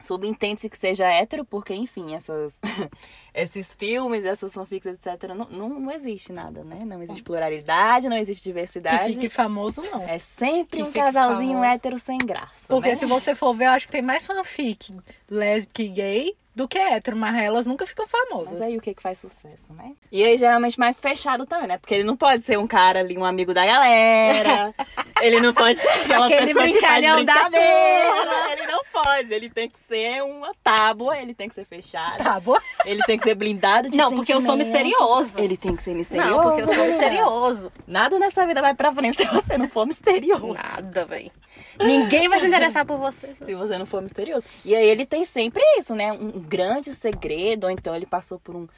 [0.00, 2.58] Subentende-se que seja hétero, porque, enfim, essas,
[3.34, 6.84] esses filmes, essas fanfics, etc., não, não, não existe nada, né?
[6.84, 9.14] Não existe pluralidade, não existe Que diversidade.
[9.14, 10.02] fique famoso, não.
[10.02, 11.64] É sempre Que um casalzinho famoso.
[11.64, 12.66] hétero sem graça.
[12.68, 12.96] Porque né?
[12.96, 14.94] se você for ver, eu acho que tem mais fanfic
[15.30, 18.54] lésbica e gay do que hétero, mas elas nunca ficam famosas.
[18.54, 19.92] Mas aí o que que faz sucesso, né?
[20.10, 21.78] E aí geralmente mais fechado também, né?
[21.78, 24.74] Porque ele não pode ser um cara ali, um amigo da galera.
[25.22, 28.52] ele não pode ser aquela Aquele pessoa que faz brincalhão da brincadeira.
[28.52, 29.32] Ele não pode.
[29.32, 32.22] Ele tem que ser uma tábua, ele tem que ser fechado.
[32.22, 32.56] Tá bom?
[32.84, 35.38] Ele tem que ser blindado de Não, porque eu sou misterioso.
[35.38, 36.30] Ele tem que ser misterioso.
[36.30, 37.72] Não, porque eu sou misterioso.
[37.86, 40.54] Nada nessa vida vai pra frente se você não for misterioso.
[40.54, 41.30] Nada, velho.
[41.78, 43.34] Ninguém vai se interessar por você.
[43.42, 44.44] Se você não for misterioso.
[44.64, 46.12] E aí ele tem sempre isso, né?
[46.12, 48.68] Um grande segredo, ou então ele passou por um,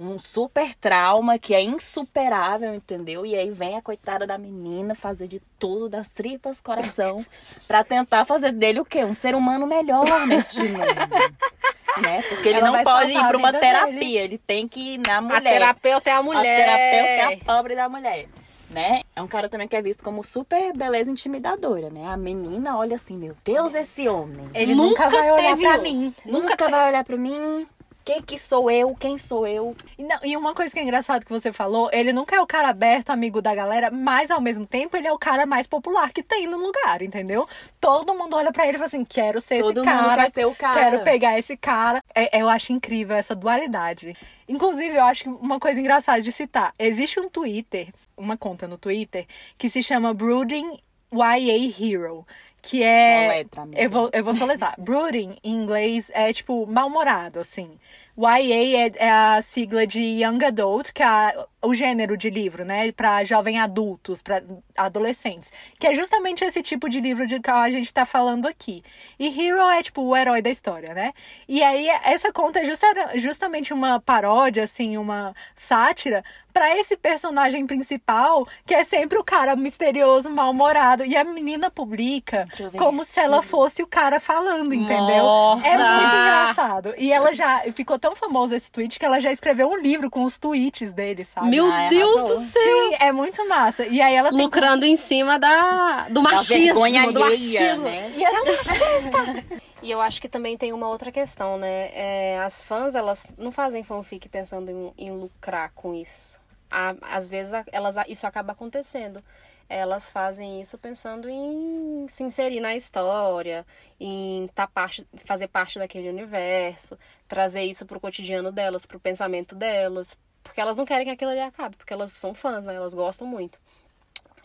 [0.00, 3.26] um super trauma que é insuperável, entendeu?
[3.26, 7.24] E aí vem a coitada da menina fazer de tudo, das tripas coração,
[7.68, 9.04] pra tentar fazer dele o quê?
[9.04, 10.84] Um ser humano melhor neste mundo.
[12.00, 12.22] Né?
[12.28, 14.16] Porque ele Ela não pode ir pra a uma terapia, dele.
[14.16, 15.42] ele tem que ir na A mulher.
[15.42, 16.38] terapeuta é a mulher.
[16.38, 18.28] A terapeuta é a pobre da mulher.
[18.70, 19.02] Né?
[19.14, 22.06] É um cara também que é visto como super beleza intimidadora, né?
[22.06, 24.48] A menina olha assim, meu Deus, esse homem.
[24.54, 25.82] Ele nunca, Nunca vai olhar um.
[25.82, 26.14] mim.
[26.24, 27.66] Nunca vai olhar pra mim.
[28.04, 28.94] Quem que sou eu?
[28.94, 29.76] Quem sou eu?
[29.98, 32.46] E, não- e uma coisa que é engraçado que você falou, ele nunca é o
[32.46, 36.10] cara aberto, amigo da galera, mas ao mesmo tempo ele é o cara mais popular
[36.12, 37.46] que tem no lugar, entendeu?
[37.80, 40.22] Todo mundo olha pra ele e fala assim: quero ser Todo esse mundo cara.
[40.24, 40.80] quer ser o cara.
[40.80, 42.02] Quero pegar esse cara.
[42.14, 44.16] É- eu acho incrível essa dualidade.
[44.48, 48.76] Inclusive, eu acho que uma coisa engraçada de citar: existe um Twitter, uma conta no
[48.78, 50.76] Twitter, que se chama Brooding
[51.12, 52.26] YA Hero.
[52.62, 53.26] Que é.
[53.28, 53.82] Soletra, amiga.
[53.82, 54.74] eu vou, eu vou soletrar.
[54.78, 57.78] Brooding, em inglês, é tipo mal-humorado, assim.
[58.18, 62.66] YA é, é a sigla de Young Adult, que é a- o gênero de livro,
[62.66, 62.92] né?
[62.92, 64.42] Pra jovem adultos, pra
[64.76, 65.50] adolescentes.
[65.78, 68.82] Que é justamente esse tipo de livro de que a gente tá falando aqui.
[69.18, 71.12] E Hero é, tipo, o herói da história, né?
[71.48, 77.66] E aí, essa conta é justa- justamente uma paródia, assim, uma sátira pra esse personagem
[77.66, 81.04] principal, que é sempre o cara misterioso, mal-humorado.
[81.04, 85.24] E a menina publica como se ela fosse o cara falando, entendeu?
[85.64, 86.94] É muito engraçado.
[86.98, 90.22] E ela já ficou tão famosa esse tweet que ela já escreveu um livro com
[90.24, 91.48] os tweets dele, sabe?
[91.48, 92.36] Meu Ai, Deus arrasou.
[92.36, 92.62] do céu.
[92.90, 93.86] Sim, é muito massa.
[93.86, 96.64] E aí ela tem Lucrando em cima da, do Da machismo.
[96.64, 97.82] vergonha do machismo.
[97.84, 98.12] né?
[98.16, 101.90] E assim, E eu acho que também tem uma outra questão, né?
[101.94, 106.38] É, as fãs, elas não fazem fanfic pensando em, em lucrar com isso.
[106.70, 109.22] A- às vezes elas, isso acaba acontecendo.
[109.68, 113.64] Elas fazem isso pensando em se inserir na história,
[114.00, 120.16] em tá parte, fazer parte daquele universo, trazer isso pro cotidiano delas, pro pensamento delas.
[120.42, 122.74] Porque elas não querem que aquilo ali acabe, porque elas são fãs, né?
[122.74, 123.60] Elas gostam muito.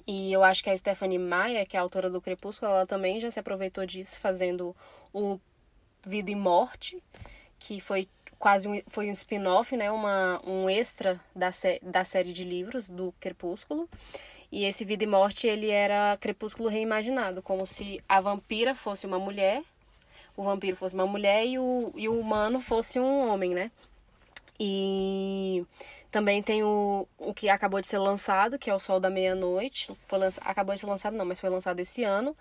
[0.07, 3.19] E eu acho que a Stephanie Meyer, que é a autora do Crepúsculo, ela também
[3.19, 4.75] já se aproveitou disso, fazendo
[5.13, 5.39] o
[6.05, 7.01] Vida e Morte,
[7.57, 8.07] que foi
[8.39, 9.91] quase um, foi um spin-off, né?
[9.91, 13.89] Uma, um extra da, sé da série de livros do Crepúsculo.
[14.51, 19.19] E esse Vida e Morte, ele era Crepúsculo reimaginado, como se a vampira fosse uma
[19.19, 19.61] mulher,
[20.37, 23.71] o vampiro fosse uma mulher e o, e o humano fosse um homem, né?
[24.59, 25.65] E
[26.11, 29.91] também tem o, o que acabou de ser lançado, que é o Sol da Meia-Noite.
[30.41, 32.35] Acabou de ser lançado, não, mas foi lançado esse ano.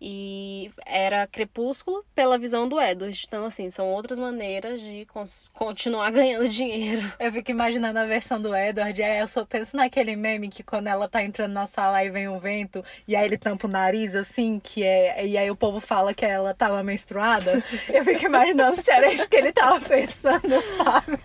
[0.00, 3.22] E era Crepúsculo pela visão do Edward.
[3.26, 5.06] Então, assim, são outras maneiras de
[5.52, 7.12] continuar ganhando dinheiro.
[7.18, 9.02] eu fico imaginando a versão do Edward.
[9.02, 12.28] Aí eu só penso naquele meme que quando ela tá entrando na sala e vem
[12.28, 15.26] um vento, e aí ele tampa o nariz, assim, que é.
[15.26, 17.62] E aí o povo fala que ela tava menstruada.
[17.88, 21.18] Eu fico imaginando se era isso que ele tava pensando, sabe?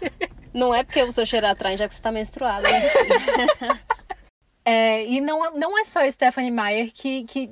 [0.53, 2.67] Não é porque o seu cheiro atrai, já é porque você tá menstruada.
[2.69, 2.79] Né?
[4.65, 7.49] É, e não, não é só Stephanie Meyer que, que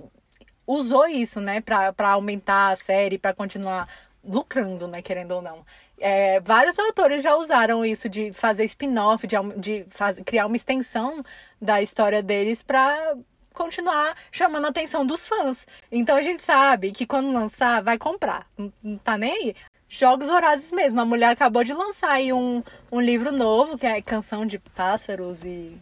[0.68, 3.88] usou isso, né, pra aumentar a série, pra continuar
[4.24, 5.66] lucrando, né, querendo ou não.
[6.00, 9.86] É, vários autores já usaram isso de fazer spin-off, de, de
[10.26, 11.24] criar uma extensão
[11.60, 13.16] da história deles pra
[13.54, 15.66] continuar chamando a atenção dos fãs.
[15.92, 18.46] Então a gente sabe que quando lançar, vai comprar.
[18.56, 19.56] Não, tá nem aí.
[19.90, 21.00] Jogos Vorazes mesmo.
[21.02, 25.44] A mulher acabou de lançar aí um, um livro novo, que é Canção de Pássaros
[25.44, 25.76] e.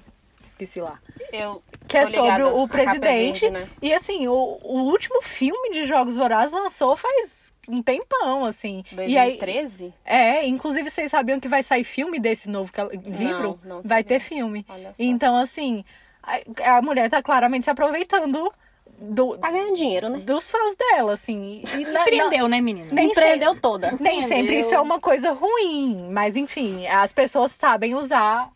[0.49, 0.99] Esqueci lá.
[1.31, 3.41] Eu Que é sobre o é presidente.
[3.41, 3.69] verde, né?
[3.81, 8.84] E assim, o, o último filme de Jogos Vorazes lançou faz um tempão, assim.
[8.91, 9.93] E aí, 2013?
[10.05, 12.71] é, inclusive vocês sabiam que vai sair filme desse novo
[13.05, 13.60] livro?
[13.63, 14.03] não vai sabia.
[14.03, 14.65] ter filme.
[14.69, 15.03] Olha só.
[15.03, 15.84] Então, assim,
[16.21, 18.51] a, a mulher tá claramente se aproveitando
[18.97, 20.19] do, Tá ganhando dinheiro, né?
[20.19, 21.63] dos fãs dela, assim.
[21.77, 22.88] E na- Empreendeu, né, menina?
[22.93, 23.91] Nem Empreendeu toda.
[23.91, 24.60] na- nem sempre Entendeu?
[24.60, 28.49] isso é uma coisa ruim, mas enfim, as pessoas sabem usar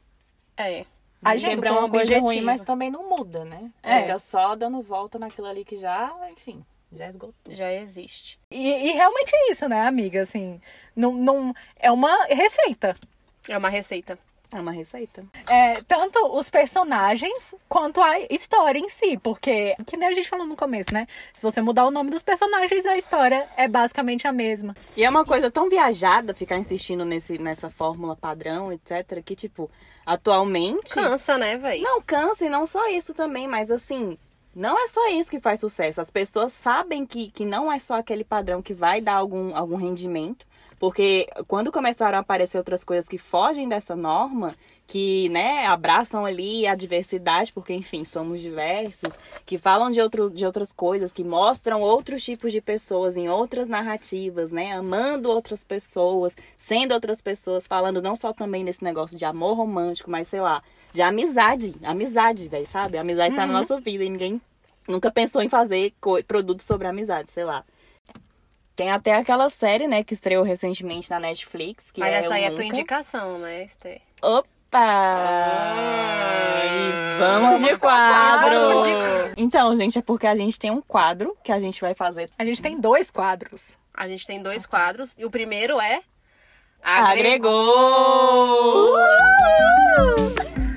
[0.56, 0.86] É.
[1.24, 1.56] a gente.
[1.56, 2.46] Sempre é uma coisa ruim, objetivo.
[2.46, 3.72] mas também não muda, né?
[3.84, 4.02] É.
[4.02, 6.64] Fica só dando volta naquilo ali que já, enfim.
[6.92, 7.54] Já esgotou.
[7.54, 8.40] Já existe.
[8.50, 10.22] E, e realmente é isso, né, amiga?
[10.22, 10.60] Assim,
[10.96, 12.96] não, não, é uma receita.
[13.48, 14.18] É uma receita.
[14.52, 15.24] É uma receita.
[15.48, 19.16] É, tanto os personagens quanto a história em si.
[19.20, 21.06] Porque, que nem a gente falou no começo, né?
[21.36, 24.76] Se você mudar o nome dos personagens, a história é basicamente a mesma.
[24.98, 29.70] E é uma coisa tão viajada ficar insistindo nesse, nessa fórmula padrão, etc., que, tipo,
[30.10, 30.96] atualmente.
[30.96, 31.82] Cansa, né, véi?
[31.82, 34.18] Não, cansa, e não só isso também, mas assim,
[34.56, 36.02] não é só isso que faz sucesso.
[36.02, 39.76] As pessoas sabem que, que não é só aquele padrão que vai dar algum, algum
[39.76, 40.48] rendimento.
[40.80, 44.56] Porque quando começaram a aparecer outras coisas que fogem dessa norma,
[44.90, 49.14] que, né, abraçam ali a diversidade, porque, enfim, somos diversos,
[49.46, 53.68] que falam de, outro, de outras coisas, que mostram outros tipos de pessoas em outras
[53.68, 59.24] narrativas, né, amando outras pessoas, sendo outras pessoas, falando não só também desse negócio de
[59.26, 62.98] amor romântico, mas, sei lá, de amizade, amizade, velho, sabe?
[62.98, 63.60] A amizade tá na Uhum.
[63.60, 64.42] nossa vida e ninguém
[64.88, 65.94] nunca pensou em fazer
[66.28, 67.64] produtos sobre amizade, sei lá.
[68.76, 72.44] Tem até aquela série, né, que estreou recentemente na Netflix, que Mas é essa aí
[72.46, 74.02] é a tua indicação, né, Esther?
[74.20, 74.50] Opa!
[74.72, 74.78] E
[77.20, 78.60] vamos, Vamos de quadro!
[79.36, 82.30] Então, gente, é porque a gente tem um quadro que a gente vai fazer.
[82.38, 83.76] A gente tem dois quadros.
[83.94, 85.16] A gente tem dois quadros.
[85.18, 86.02] E o primeiro é.
[86.82, 87.50] Agregou!
[88.94, 90.69] Pronto,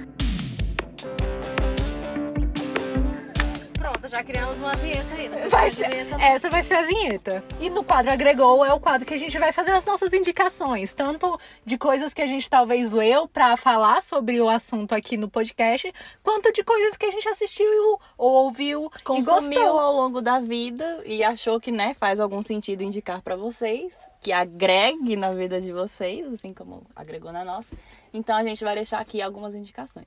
[4.23, 5.29] já criamos uma vinheta aí.
[5.29, 6.21] Não Vai precisa de ser- vinheta, não.
[6.25, 7.45] essa vai ser a vinheta.
[7.61, 10.95] E no quadro Agregou é o quadro que a gente vai fazer as nossas indicações,
[10.95, 15.29] tanto de coisas que a gente talvez leu pra falar sobre o assunto aqui no
[15.29, 19.81] podcast, quanto de coisas que a gente assistiu ou ouviu e Consumiu gostou.
[19.81, 24.31] ao longo da vida e achou que, né, faz algum sentido indicar pra vocês, que
[24.33, 27.75] agregue na vida de vocês, assim como agregou na nossa.
[28.15, 30.07] Então a gente vai deixar aqui algumas indicações.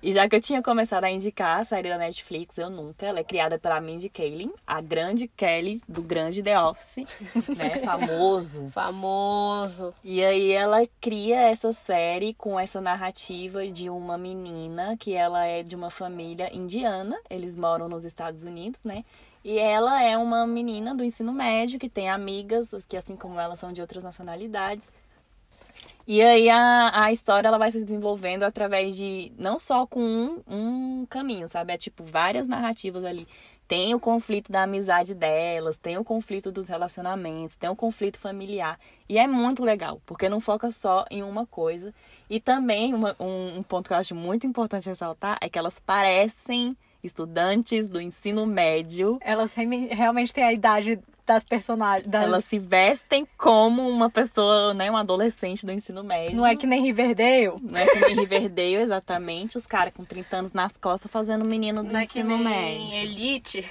[0.00, 3.18] E já que eu tinha começado a indicar a série da Netflix, Eu Nunca, ela
[3.18, 7.04] é criada pela Mindy Kaling, a grande Kelly do grande The Office,
[7.56, 8.68] né, famoso.
[8.70, 9.92] Famoso.
[10.04, 15.64] E aí ela cria essa série com essa narrativa de uma menina que ela é
[15.64, 19.04] de uma família indiana, eles moram nos Estados Unidos, né?
[19.44, 23.56] E ela é uma menina do ensino médio que tem amigas que assim como ela
[23.56, 24.92] são de outras nacionalidades.
[26.10, 30.42] E aí a, a história ela vai se desenvolvendo através de não só com um,
[30.48, 31.74] um caminho, sabe?
[31.74, 33.28] É tipo várias narrativas ali.
[33.68, 38.80] Tem o conflito da amizade delas, tem o conflito dos relacionamentos, tem o conflito familiar.
[39.06, 41.92] E é muito legal, porque não foca só em uma coisa.
[42.30, 45.78] E também uma- um, um ponto que eu acho muito importante ressaltar é que elas
[45.78, 49.18] parecem estudantes do ensino médio.
[49.20, 52.08] Elas realmente têm a idade das personagens.
[52.08, 54.90] das- Elas se vestem como uma pessoa, né?
[54.90, 56.36] Um adolescente do ensino médio.
[56.36, 57.52] Não é que nem Riverdale?
[57.62, 59.56] Não é que nem Riverdale, exatamente.
[59.56, 62.44] Os caras com 30 anos nas costas fazendo menino do Não é que ensino nem
[62.44, 62.94] médio.
[62.98, 63.64] Elite,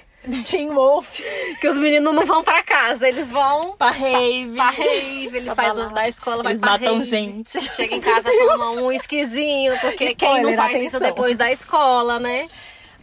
[0.50, 1.20] Teen Wolf.
[1.60, 4.54] que os meninos não vão pra casa, eles vão Pra rave.
[4.56, 5.94] pra rave, eles Pra saem balada.
[5.96, 7.06] da escola, vai Eles pra matam rave.
[7.06, 7.60] gente.
[7.76, 11.00] Chega em casa, toma um esquisinho, porque quem não Spoiler, faz isso atenção.
[11.02, 12.48] depois da escola, né?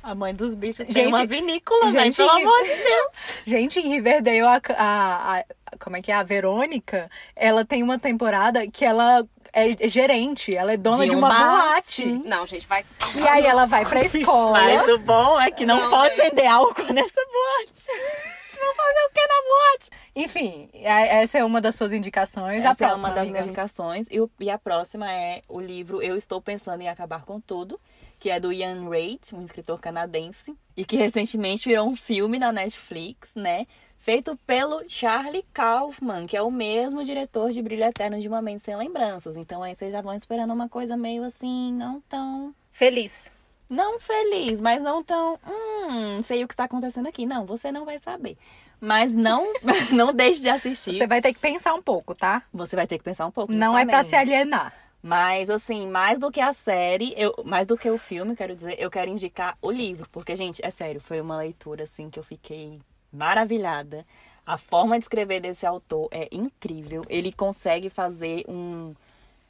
[0.04, 3.40] A mãe dos bichos tem Gente- uma vinícola, velho, gente, pelo amor de Deus.
[3.46, 5.44] Gente, em Riverdale, a, a, a-
[5.80, 6.14] como é que é?
[6.14, 11.14] A Verônica, ela tem uma temporada que ela é gerente, ela é dona De de,
[11.16, 12.02] um uma bar, boate.
[12.02, 12.22] sim.
[12.26, 12.84] Não, gente, vai.
[13.16, 14.52] E aí ela vai pra escola.
[14.60, 18.43] Mas o bom é que não, Não, pode vender álcool nessa boate.
[18.64, 19.90] Vão fazer o que na boate?
[20.16, 22.60] Enfim, essa é uma das suas indicações.
[22.60, 23.32] Essa é próxima, uma das amiga.
[23.32, 24.06] minhas indicações.
[24.10, 27.80] E, o- e a próxima é o livro Eu Estou Pensando em Acabar com Tudo,
[28.18, 32.50] que é do Ian Reid, um escritor canadense, e que recentemente virou um filme na
[32.52, 33.66] Netflix, né?
[33.96, 38.62] Feito pelo Charlie Kaufman, que é o mesmo diretor de Brilho Eterno de Uma Mente
[38.62, 39.34] Sem Lembranças.
[39.36, 43.32] Então aí vocês já vão esperando uma coisa meio assim, não tão Feliz.
[43.68, 47.26] Não feliz, mas não tão, hum, sei o que está acontecendo aqui.
[47.26, 48.36] Não, você não vai saber.
[48.80, 49.46] Mas não,
[49.92, 50.98] não deixe de assistir.
[50.98, 52.42] Você vai ter que pensar um pouco, tá?
[52.52, 53.52] Você vai ter que pensar um pouco.
[53.52, 54.32] Não é pra se justamente.
[54.34, 54.74] alienar.
[55.02, 58.74] Mas, assim, mais do que a série, eu, mais do que o filme, quero dizer,
[58.78, 60.08] eu quero indicar o livro.
[60.10, 62.80] Porque, gente, é sério, foi uma leitura, assim, que eu fiquei
[63.12, 64.06] maravilhada.
[64.46, 67.04] A forma de escrever desse autor é incrível.
[67.08, 68.94] Ele consegue fazer um.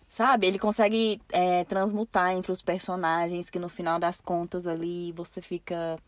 [0.08, 0.46] Sabe?
[0.46, 5.98] Ele consegue é, transmutar entre os personagens que no final das contas ali você fica.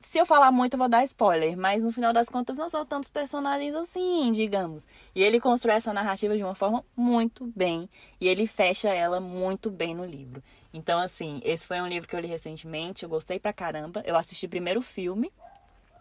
[0.00, 2.84] Se eu falar muito, eu vou dar spoiler, mas no final das contas não são
[2.84, 4.86] tantos personagens assim, digamos.
[5.14, 7.88] E ele constrói essa narrativa de uma forma muito bem.
[8.20, 10.42] E ele fecha ela muito bem no livro.
[10.74, 14.02] Então, assim, esse foi um livro que eu li recentemente, eu gostei pra caramba.
[14.04, 15.32] Eu assisti primeiro o filme,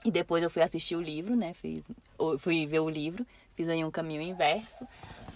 [0.04, 1.54] e depois eu fui assistir o livro, né?
[1.54, 1.84] Fiz,
[2.40, 3.26] fui ver o livro,
[3.56, 4.86] fiz aí um caminho inverso.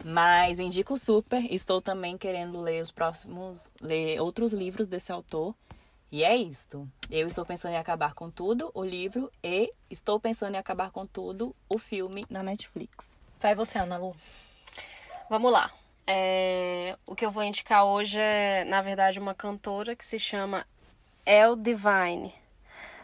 [0.09, 1.43] Mas indico super.
[1.53, 5.53] Estou também querendo ler os próximos, ler outros livros desse autor.
[6.09, 6.87] E é isto.
[7.11, 11.05] Eu estou pensando em acabar com tudo, o livro, e estou pensando em acabar com
[11.05, 13.09] tudo, o filme na Netflix.
[13.37, 14.15] Vai você, Ana Lu.
[15.29, 15.69] Vamos lá.
[16.07, 20.65] É, o que eu vou indicar hoje é, na verdade, uma cantora que se chama
[21.25, 22.33] El Divine.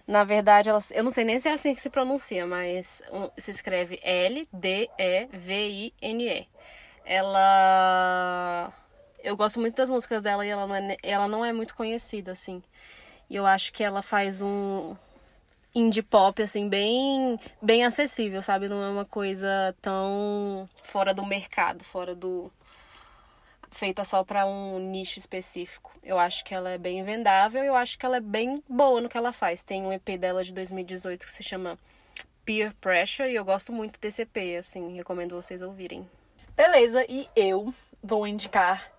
[0.08, 3.02] Na verdade, ela, eu não sei nem se é assim que se pronuncia, mas
[3.38, 4.94] se escreve L-D-E-V-I-N-E.
[7.06, 8.74] Ela.
[9.24, 12.32] Eu gosto muito das músicas dela e ela não é, ela não é muito conhecida,
[12.32, 12.62] assim.
[13.30, 14.96] E eu acho que ela faz um
[15.74, 18.70] indie pop, assim, bem, bem acessível, sabe?
[18.70, 22.52] Não é uma coisa tão fora do mercado, fora do,
[23.74, 25.92] feita só para um nicho específico.
[26.04, 29.10] Eu acho que ela é bem vendável, eu acho que ela é bem boa no
[29.10, 29.64] que ela faz.
[29.64, 31.78] Tem um EP dela de 2018 que se chama
[32.46, 36.08] Peer Pressure e eu gosto muito desse EP, assim, recomendo vocês ouvirem.
[36.56, 38.92] Beleza, e eu vou indicar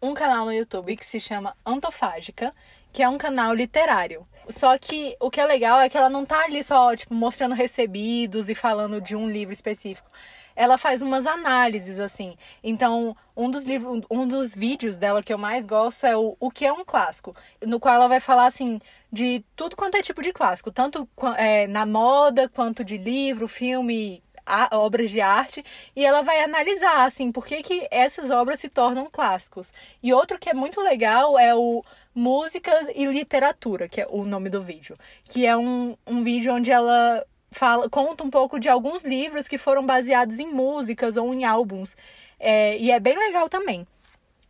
[0.00, 2.54] um canal no YouTube que se chama Antofágica,
[2.90, 4.26] que é um canal literário.
[4.48, 7.54] Só que o que é legal é que ela não tá ali só, tipo, mostrando
[7.54, 10.10] recebidos e falando de um livro específico
[10.54, 12.36] ela faz umas análises, assim.
[12.62, 16.50] Então, um dos livros, um dos vídeos dela que eu mais gosto é o O
[16.50, 17.34] que é um clássico,
[17.66, 21.66] no qual ela vai falar assim de tudo quanto é tipo de clássico, tanto é,
[21.66, 25.64] na moda quanto de livro, filme, a, obras de arte,
[25.94, 29.72] e ela vai analisar assim por que, que essas obras se tornam clássicos.
[30.02, 31.84] E outro que é muito legal é o
[32.14, 36.70] Música e Literatura, que é o nome do vídeo, que é um, um vídeo onde
[36.70, 41.44] ela fala, conta um pouco de alguns livros que foram baseados em músicas ou em
[41.44, 41.96] álbuns.
[42.38, 43.86] É, e é bem legal também.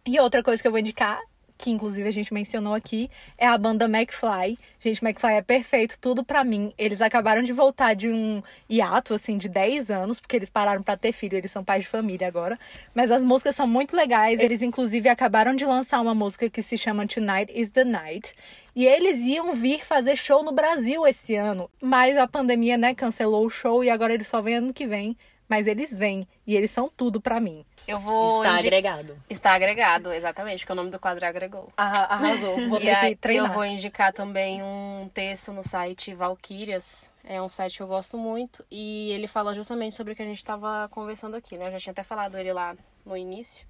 [0.07, 1.21] E outra coisa que eu vou indicar,
[1.63, 3.09] que inclusive a gente mencionou aqui,
[3.39, 4.59] é a banda McFly.
[4.81, 6.75] Gente, McFly é perfeito, tudo para mim.
[6.77, 10.97] Eles acabaram de voltar de um hiato, assim, de 10 anos, porque eles pararam para
[10.97, 12.59] ter filho, eles são pais de família agora.
[12.93, 14.41] Mas as músicas são muito legais.
[14.41, 18.35] Eles, inclusive, acabaram de lançar uma música que se chama Tonight is the Night.
[18.75, 23.47] E eles iam vir fazer show no Brasil esse ano, mas a pandemia, né, cancelou
[23.47, 25.17] o show e agora eles só vêm ano que vem.
[25.53, 27.63] Mas eles vêm e eles são tudo para mim.
[27.87, 28.43] Eu vou.
[28.43, 28.69] Está indi...
[28.69, 29.23] agregado.
[29.29, 31.71] Está agregado, exatamente, porque o nome do quadro agregou.
[31.77, 32.71] Arrasou.
[32.71, 33.51] Vou ter que treinar.
[33.51, 37.11] Eu vou indicar também um texto no site Valkyrias.
[37.23, 38.65] É um site que eu gosto muito.
[38.71, 41.67] E ele fala justamente sobre o que a gente estava conversando aqui, né?
[41.67, 42.75] Eu já tinha até falado ele lá
[43.05, 43.67] no início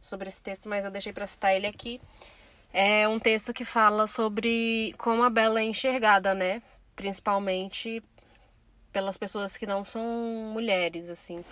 [0.00, 2.00] sobre esse texto, mas eu deixei para citar ele aqui.
[2.72, 6.62] É um texto que fala sobre como a Bela é enxergada, né?
[6.96, 8.02] Principalmente
[8.92, 10.04] pelas pessoas que não são
[10.52, 11.44] mulheres, assim.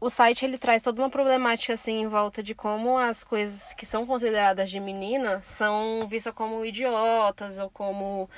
[0.00, 3.86] O site ele traz toda uma problemática assim em volta de como as coisas que
[3.86, 8.28] são consideradas de menina são vistas como idiotas ou como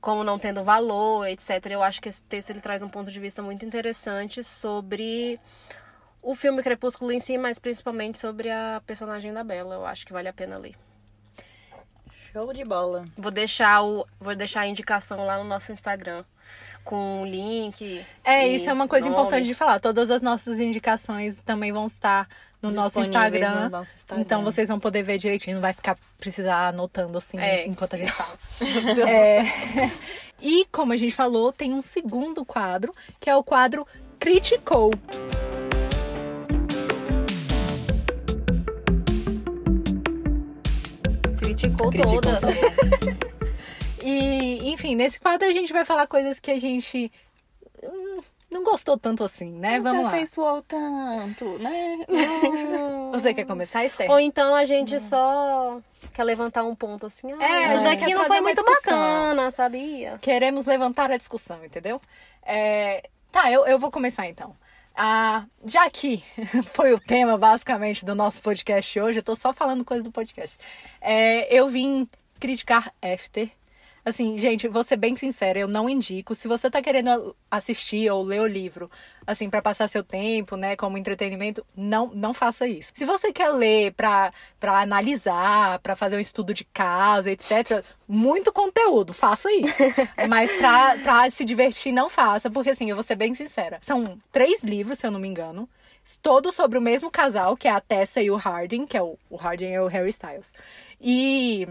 [0.00, 1.66] como não tendo valor, etc.
[1.70, 5.40] Eu acho que esse texto ele traz um ponto de vista muito interessante sobre
[6.22, 9.74] o filme Crepúsculo em si, mas principalmente sobre a personagem da Bela.
[9.74, 10.76] Eu acho que vale a pena ler.
[12.32, 13.06] Show de bola.
[13.16, 16.24] Vou deixar, o, vou deixar a indicação lá no nosso Instagram
[16.84, 18.04] com o link.
[18.24, 19.20] É, isso é uma coisa nome.
[19.20, 19.80] importante de falar.
[19.80, 22.28] Todas as nossas indicações também vão estar
[22.62, 24.22] no nosso, Instagram, no nosso Instagram.
[24.22, 27.66] Então vocês vão poder ver direitinho, não vai ficar precisar anotando assim é.
[27.66, 28.38] enquanto a gente fala.
[29.08, 29.90] é...
[30.40, 33.86] E como a gente falou, tem um segundo quadro, que é o quadro
[34.18, 34.90] Criticou.
[41.56, 43.26] criticou, criticou toda.
[44.08, 47.10] e, enfim, nesse quadro a gente vai falar coisas que a gente
[47.82, 49.78] hum, não gostou tanto assim, né?
[49.78, 52.06] Não Vamos se afeiçoou tanto, né?
[53.10, 54.08] Você quer começar, Esther?
[54.08, 55.00] Ou então a gente hum.
[55.00, 55.80] só
[56.14, 57.32] quer levantar um ponto assim.
[57.32, 60.18] Ah, é, isso daqui não foi muito bacana, sabia?
[60.22, 62.00] Queremos levantar a discussão, entendeu?
[62.44, 63.08] É...
[63.32, 64.54] Tá, eu, eu vou começar então.
[64.94, 66.22] Ah, já que
[66.72, 70.56] foi o tema basicamente do nosso podcast hoje, eu tô só falando coisa do podcast.
[71.00, 73.50] É, eu vim criticar After
[74.06, 76.32] Assim, gente, vou ser bem sincera, eu não indico.
[76.32, 78.88] Se você tá querendo assistir ou ler o livro,
[79.26, 82.92] assim, para passar seu tempo, né, como entretenimento, não, não faça isso.
[82.94, 88.52] Se você quer ler pra, pra analisar, para fazer um estudo de caso, etc., muito
[88.52, 89.82] conteúdo, faça isso.
[90.30, 93.80] Mas pra, pra se divertir, não faça, porque assim, eu vou ser bem sincera.
[93.82, 95.68] São três livros, se eu não me engano
[96.22, 99.18] todos sobre o mesmo casal, que é a Tessa e o Harding, que é o,
[99.28, 100.54] o Harding é o Harry Styles.
[101.00, 101.66] E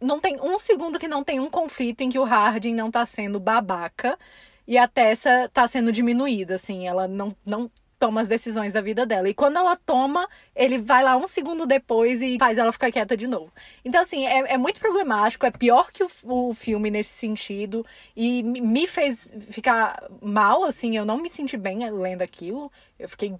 [0.00, 3.04] não tem um segundo que não tem um conflito em que o Harding não tá
[3.06, 4.18] sendo babaca
[4.66, 9.06] e a Tessa tá sendo diminuída, assim, ela não, não toma as decisões da vida
[9.06, 9.28] dela.
[9.28, 13.16] E quando ela toma, ele vai lá um segundo depois e faz ela ficar quieta
[13.16, 13.52] de novo.
[13.84, 17.86] Então, assim, é, é muito problemático, é pior que o, o filme nesse sentido.
[18.14, 22.70] E me fez ficar mal, assim, eu não me senti bem lendo aquilo.
[22.98, 23.34] Eu fiquei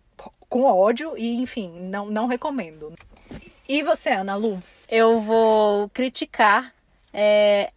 [0.48, 2.94] com ódio e, enfim, não, não recomendo.
[3.68, 4.62] E você, Ana Lu?
[4.88, 6.72] Eu vou criticar
[7.12, 7.72] é,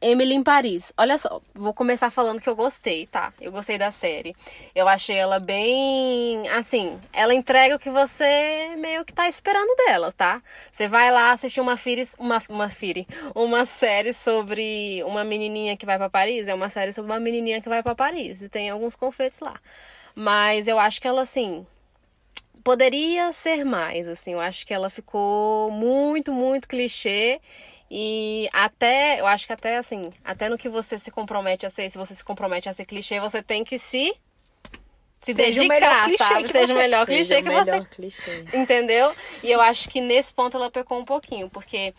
[0.00, 0.92] Emily em Paris.
[0.96, 3.32] Olha só, vou começar falando que eu gostei, tá?
[3.40, 4.34] Eu gostei da série.
[4.74, 6.48] Eu achei ela bem.
[6.48, 10.42] Assim, ela entrega o que você meio que tá esperando dela, tá?
[10.72, 15.86] Você vai lá assistir uma firi, uma, uma firi, uma série sobre uma menininha que
[15.86, 16.48] vai para Paris.
[16.48, 18.42] É uma série sobre uma menininha que vai para Paris.
[18.42, 19.54] E tem alguns conflitos lá.
[20.14, 21.64] Mas eu acho que ela, assim,
[22.62, 24.32] poderia ser mais, assim.
[24.32, 27.40] Eu acho que ela ficou muito, muito clichê.
[27.90, 31.90] E até, eu acho que até assim, até no que você se compromete a ser,
[31.90, 34.14] se você se compromete a ser clichê, você tem que se
[35.20, 36.44] se Seja o melhor dedicar, clichê sabe?
[36.44, 38.44] que Seja você- o melhor Seja clichê o que melhor você clichê.
[38.52, 39.14] Entendeu?
[39.42, 41.92] E eu acho que nesse ponto ela pecou um pouquinho, porque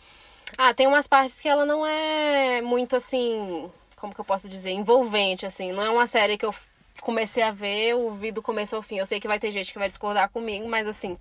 [0.57, 4.72] ah, tem umas partes que ela não é muito assim, como que eu posso dizer,
[4.72, 6.53] envolvente assim, não é uma série que eu
[7.01, 8.97] comecei a ver, eu vi do começo ao fim.
[8.97, 11.17] Eu sei que vai ter gente que vai discordar comigo, mas assim,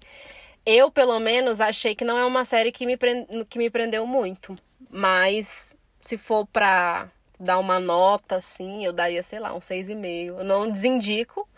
[0.66, 4.06] eu pelo menos achei que não é uma série que me, pren- que me prendeu
[4.06, 4.56] muito.
[4.90, 7.08] Mas se for pra
[7.38, 10.38] dar uma nota assim, eu daria, sei lá, um 6,5.
[10.40, 11.48] Eu não desindico,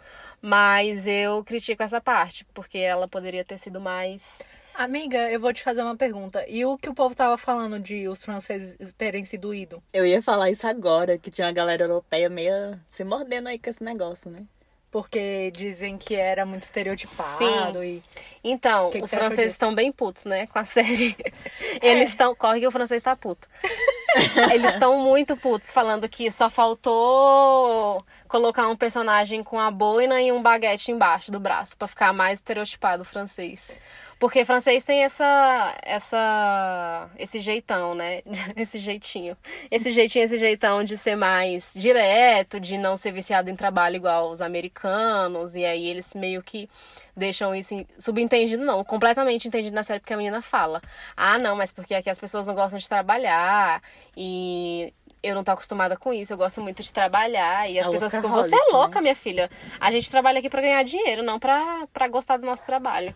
[0.42, 4.40] mas eu critico essa parte, porque ela poderia ter sido mais.
[4.74, 6.44] Amiga, eu vou te fazer uma pergunta.
[6.48, 9.82] E o que o povo tava falando de os franceses terem sido ido?
[9.92, 13.70] Eu ia falar isso agora, que tinha uma galera europeia meio se mordendo aí com
[13.70, 14.44] esse negócio, né?
[14.90, 17.84] Porque dizem que era muito estereotipado Sim.
[17.84, 18.02] e.
[18.42, 20.48] Então, Que que os franceses estão bem putos, né?
[20.48, 21.16] Com a série.
[21.80, 22.34] Eles estão.
[22.34, 23.48] Corre que o francês tá puto.
[24.52, 30.32] Eles estão muito putos, falando que só faltou colocar um personagem com a boina e
[30.32, 33.72] um baguete embaixo do braço, pra ficar mais estereotipado o francês.
[34.20, 38.20] Porque francês tem essa, essa, esse jeitão, né?
[38.54, 39.34] Esse jeitinho.
[39.70, 44.30] Esse jeitinho, esse jeitão de ser mais direto, de não ser viciado em trabalho igual
[44.30, 45.54] os americanos.
[45.54, 46.68] E aí eles meio que
[47.16, 50.82] deixam isso subentendido, não, completamente entendido na série, porque a menina fala.
[51.16, 53.82] Ah, não, mas porque aqui as pessoas não gostam de trabalhar
[54.14, 54.92] e
[55.22, 57.70] eu não tô acostumada com isso, eu gosto muito de trabalhar.
[57.70, 58.64] E as A pessoas ficam, você é né?
[58.72, 59.50] louca, minha filha.
[59.78, 63.14] A gente trabalha aqui pra ganhar dinheiro, não pra gostar do nosso trabalho.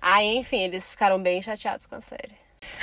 [0.00, 2.32] Aí, enfim, eles ficaram bem chateados com a série.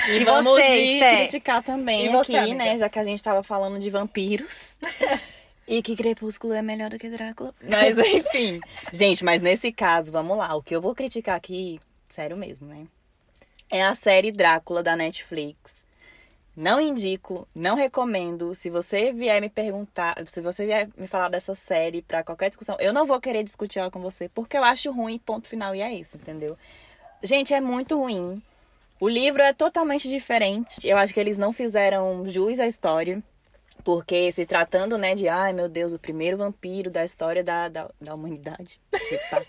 [0.08, 1.18] E, E vamos vocês, vir Té?
[1.18, 2.56] criticar também E você, aqui, amiga?
[2.58, 2.78] né?
[2.78, 4.76] Já que a gente tava falando de vampiros.
[5.68, 7.54] e que Crepúsculo é melhor do que Drácula.
[7.62, 8.60] Mas enfim.
[8.92, 10.56] gente, mas nesse caso, vamos lá.
[10.56, 12.86] O que eu vou criticar aqui, sério mesmo, né?
[13.70, 15.84] É a série Drácula da Netflix.
[16.56, 18.56] Não indico, não recomendo.
[18.56, 22.78] Se você vier me perguntar, se você vier me falar dessa série pra qualquer discussão,
[22.80, 25.82] eu não vou querer discutir ela com você, porque eu acho ruim, ponto final, e
[25.82, 26.58] é isso, entendeu?
[27.24, 28.42] Gente, é muito ruim.
[29.00, 30.88] O livro é totalmente diferente.
[30.88, 33.22] Eu acho que eles não fizeram jus à história.
[33.84, 37.90] Porque se tratando, né, de, ai meu Deus, o primeiro vampiro da história da, da,
[38.02, 38.80] da humanidade.
[39.30, 39.42] Tá-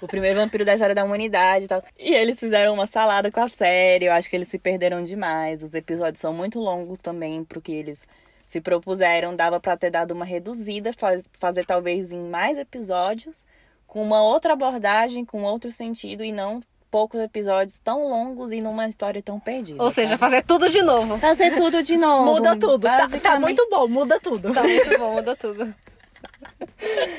[0.00, 1.82] o primeiro vampiro da história da humanidade e tal.
[1.98, 4.04] E eles fizeram uma salada com a série.
[4.06, 5.62] Eu acho que eles se perderam demais.
[5.64, 8.06] Os episódios são muito longos também pro que eles
[8.46, 9.34] se propuseram.
[9.34, 13.44] Dava pra ter dado uma reduzida, faz- fazer talvez em mais episódios,
[13.88, 18.86] com uma outra abordagem, com outro sentido e não poucos episódios tão longos e numa
[18.88, 19.82] história tão perdida.
[19.82, 20.20] Ou seja, sabe?
[20.20, 21.18] fazer tudo de novo.
[21.18, 22.34] fazer tudo de novo.
[22.34, 22.82] Muda tudo.
[22.82, 24.52] Tá, tá muito bom, muda tudo.
[24.52, 25.74] Tá muito bom, muda tudo.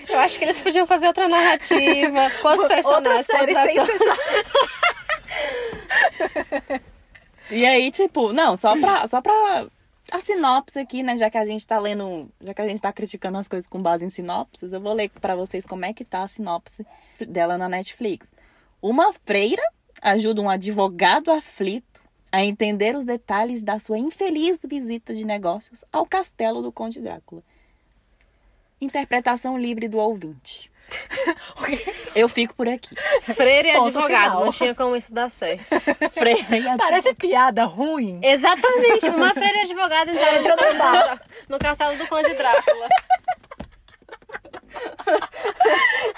[0.09, 2.30] Eu acho que eles podiam fazer outra narrativa.
[2.41, 3.26] Quantos Outra personagens?
[3.28, 4.09] série quantos sem?
[7.51, 9.65] E aí, tipo, não, só pra, só pra
[10.11, 11.17] a sinopse aqui, né?
[11.17, 13.82] Já que a gente tá lendo, já que a gente tá criticando as coisas com
[13.82, 16.86] base em sinopses, eu vou ler pra vocês como é que tá a sinopse
[17.28, 18.32] dela na Netflix.
[18.82, 19.61] Uma freira
[20.01, 22.01] ajuda um advogado aflito
[22.32, 27.43] a entender os detalhes da sua infeliz visita de negócios ao castelo do Conde Drácula.
[28.80, 30.71] Interpretação livre do ouvinte.
[32.15, 32.95] Eu fico por aqui.
[33.36, 34.23] Freire e Ponto advogado.
[34.32, 34.45] final.
[34.45, 35.63] Não tinha como isso dar certo.
[36.11, 36.77] Freira e advogado.
[36.77, 38.19] Parece piada ruim.
[38.23, 39.09] Exatamente.
[39.09, 41.19] Uma freira e advogado entraram no
[41.49, 42.88] no castelo do Conde Drácula.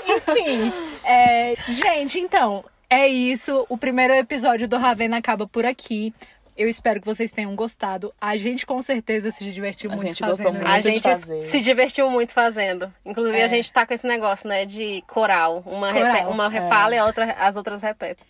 [0.07, 3.65] Enfim, é, gente, então, é isso.
[3.69, 6.13] O primeiro episódio do Ravena acaba por aqui.
[6.57, 8.13] Eu espero que vocês tenham gostado.
[8.19, 10.67] A gente com certeza se divertiu A muito gente gostou fazendo muito.
[10.71, 11.41] A gente fazer.
[11.41, 12.93] se divertiu muito fazendo.
[13.05, 13.43] Inclusive, É.
[13.45, 15.63] a gente tá com esse negócio, né, de coral.
[15.65, 18.23] Uma, Coral, repe- uma refala e outra, as outras repetem.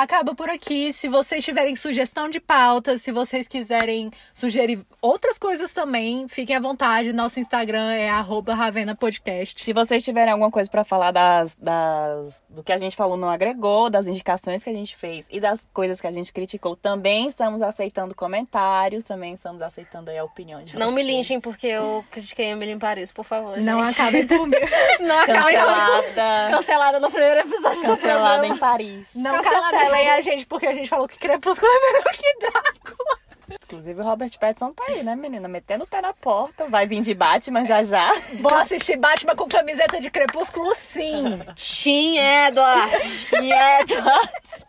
[0.00, 0.94] Acaba por aqui.
[0.94, 6.60] Se vocês tiverem sugestão de pauta, se vocês quiserem sugerir outras coisas também, fiquem à
[6.60, 7.12] vontade.
[7.12, 9.62] Nosso Instagram é arroba Ravena Podcast.
[9.62, 13.28] Se vocês tiverem alguma coisa pra falar das, das, do que a gente falou no
[13.28, 17.26] agregou, das indicações que a gente fez e das coisas que a gente criticou, também
[17.26, 21.06] estamos aceitando comentários, também estamos aceitando aí a opinião de Não me vocês.
[21.14, 23.58] linchem porque eu critiquei Emily em Paris, por favor.
[23.58, 24.00] Não gente.
[24.00, 24.56] acabem por mim.
[25.00, 26.56] Não acabem por Cancelada.
[26.56, 29.08] Cancelada no primeiro episódio do Cancelada em Paris.
[29.14, 29.89] Não Cancelada.
[29.90, 33.18] Cancelem a gente porque a gente falou que Crepúsculo é melhor que Drácula.
[33.64, 35.48] Inclusive, o Robert Pattinson tá aí, né, menina?
[35.48, 36.66] Metendo o pé na porta.
[36.68, 38.12] Vai vir de Batman já já.
[38.40, 41.40] Vou assistir Batman com camiseta de crepúsculo, sim.
[41.56, 42.96] Tim Edward.
[43.40, 44.66] E é, Edward.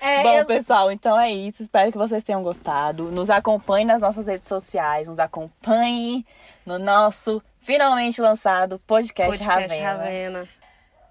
[0.00, 1.62] É, Bom, eu- pessoal, então é isso.
[1.62, 3.10] Espero que vocês tenham gostado.
[3.10, 5.08] Nos acompanhe nas nossas redes sociais.
[5.08, 6.24] Nos acompanhe
[6.64, 9.90] no nosso finalmente lançado podcast, Podcast Ravena.
[10.04, 10.48] Ravena.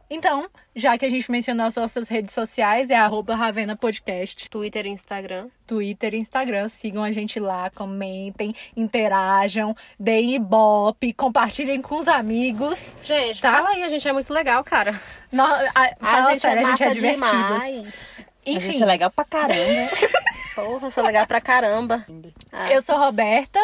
[0.10, 4.86] Então, já que a gente mencionou as nossas redes sociais, é arroba Ravena Podcast, Twitter
[4.86, 5.48] e Instagram.
[5.66, 6.70] Twitter e Instagram.
[6.70, 12.96] Sigam a gente lá, comentem, interajam, deem ibope, compartilhem com os amigos.
[13.04, 13.52] Gente, Tá.
[13.52, 15.00] fala aí, a gente é muito legal, cara.
[15.32, 17.64] No, a, A fala gente sério, é a gente massa é divertidos.
[17.64, 18.26] demais.
[18.46, 19.92] A Enfim, gente é legal pra caramba.
[20.56, 22.06] Porra, sou legal pra caramba.
[22.52, 23.60] Ah, eu sou a Roberta.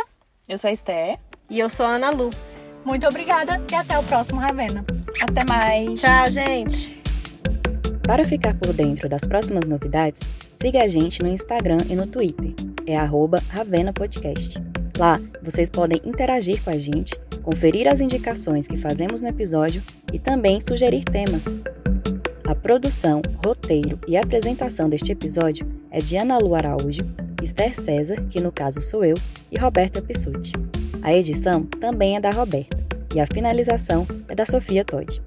[0.48, 1.18] Eu sou a Esté.
[1.50, 2.30] E eu sou a Ana Lu.
[2.86, 4.86] Muito obrigada e até o próximo Ravena.
[5.22, 6.00] Até mais.
[6.00, 7.02] Tchau, gente.
[8.04, 10.22] Para ficar por dentro das próximas novidades,
[10.54, 12.54] siga a gente no Instagram e no Twitter.
[12.86, 14.62] É arroba Ravena Podcast.
[14.98, 19.82] Lá, vocês podem interagir com a gente, conferir as indicações que fazemos no episódio
[20.12, 21.46] e também sugerir temas.
[22.46, 27.02] A produção, roteiro e apresentação deste episódio é de Ana Lu Araújo,
[27.42, 29.16] Esther César, que no caso sou eu,
[29.50, 30.52] e Roberta Pissuti.
[31.04, 32.78] A edição também é da Roberta
[33.14, 35.22] e a finalização é da Sofia Todd.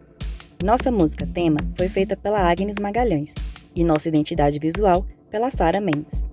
[0.64, 3.34] Nossa música tema foi feita pela Agnes Magalhães
[3.74, 6.24] e nossa identidade visual pela Sara Mendes.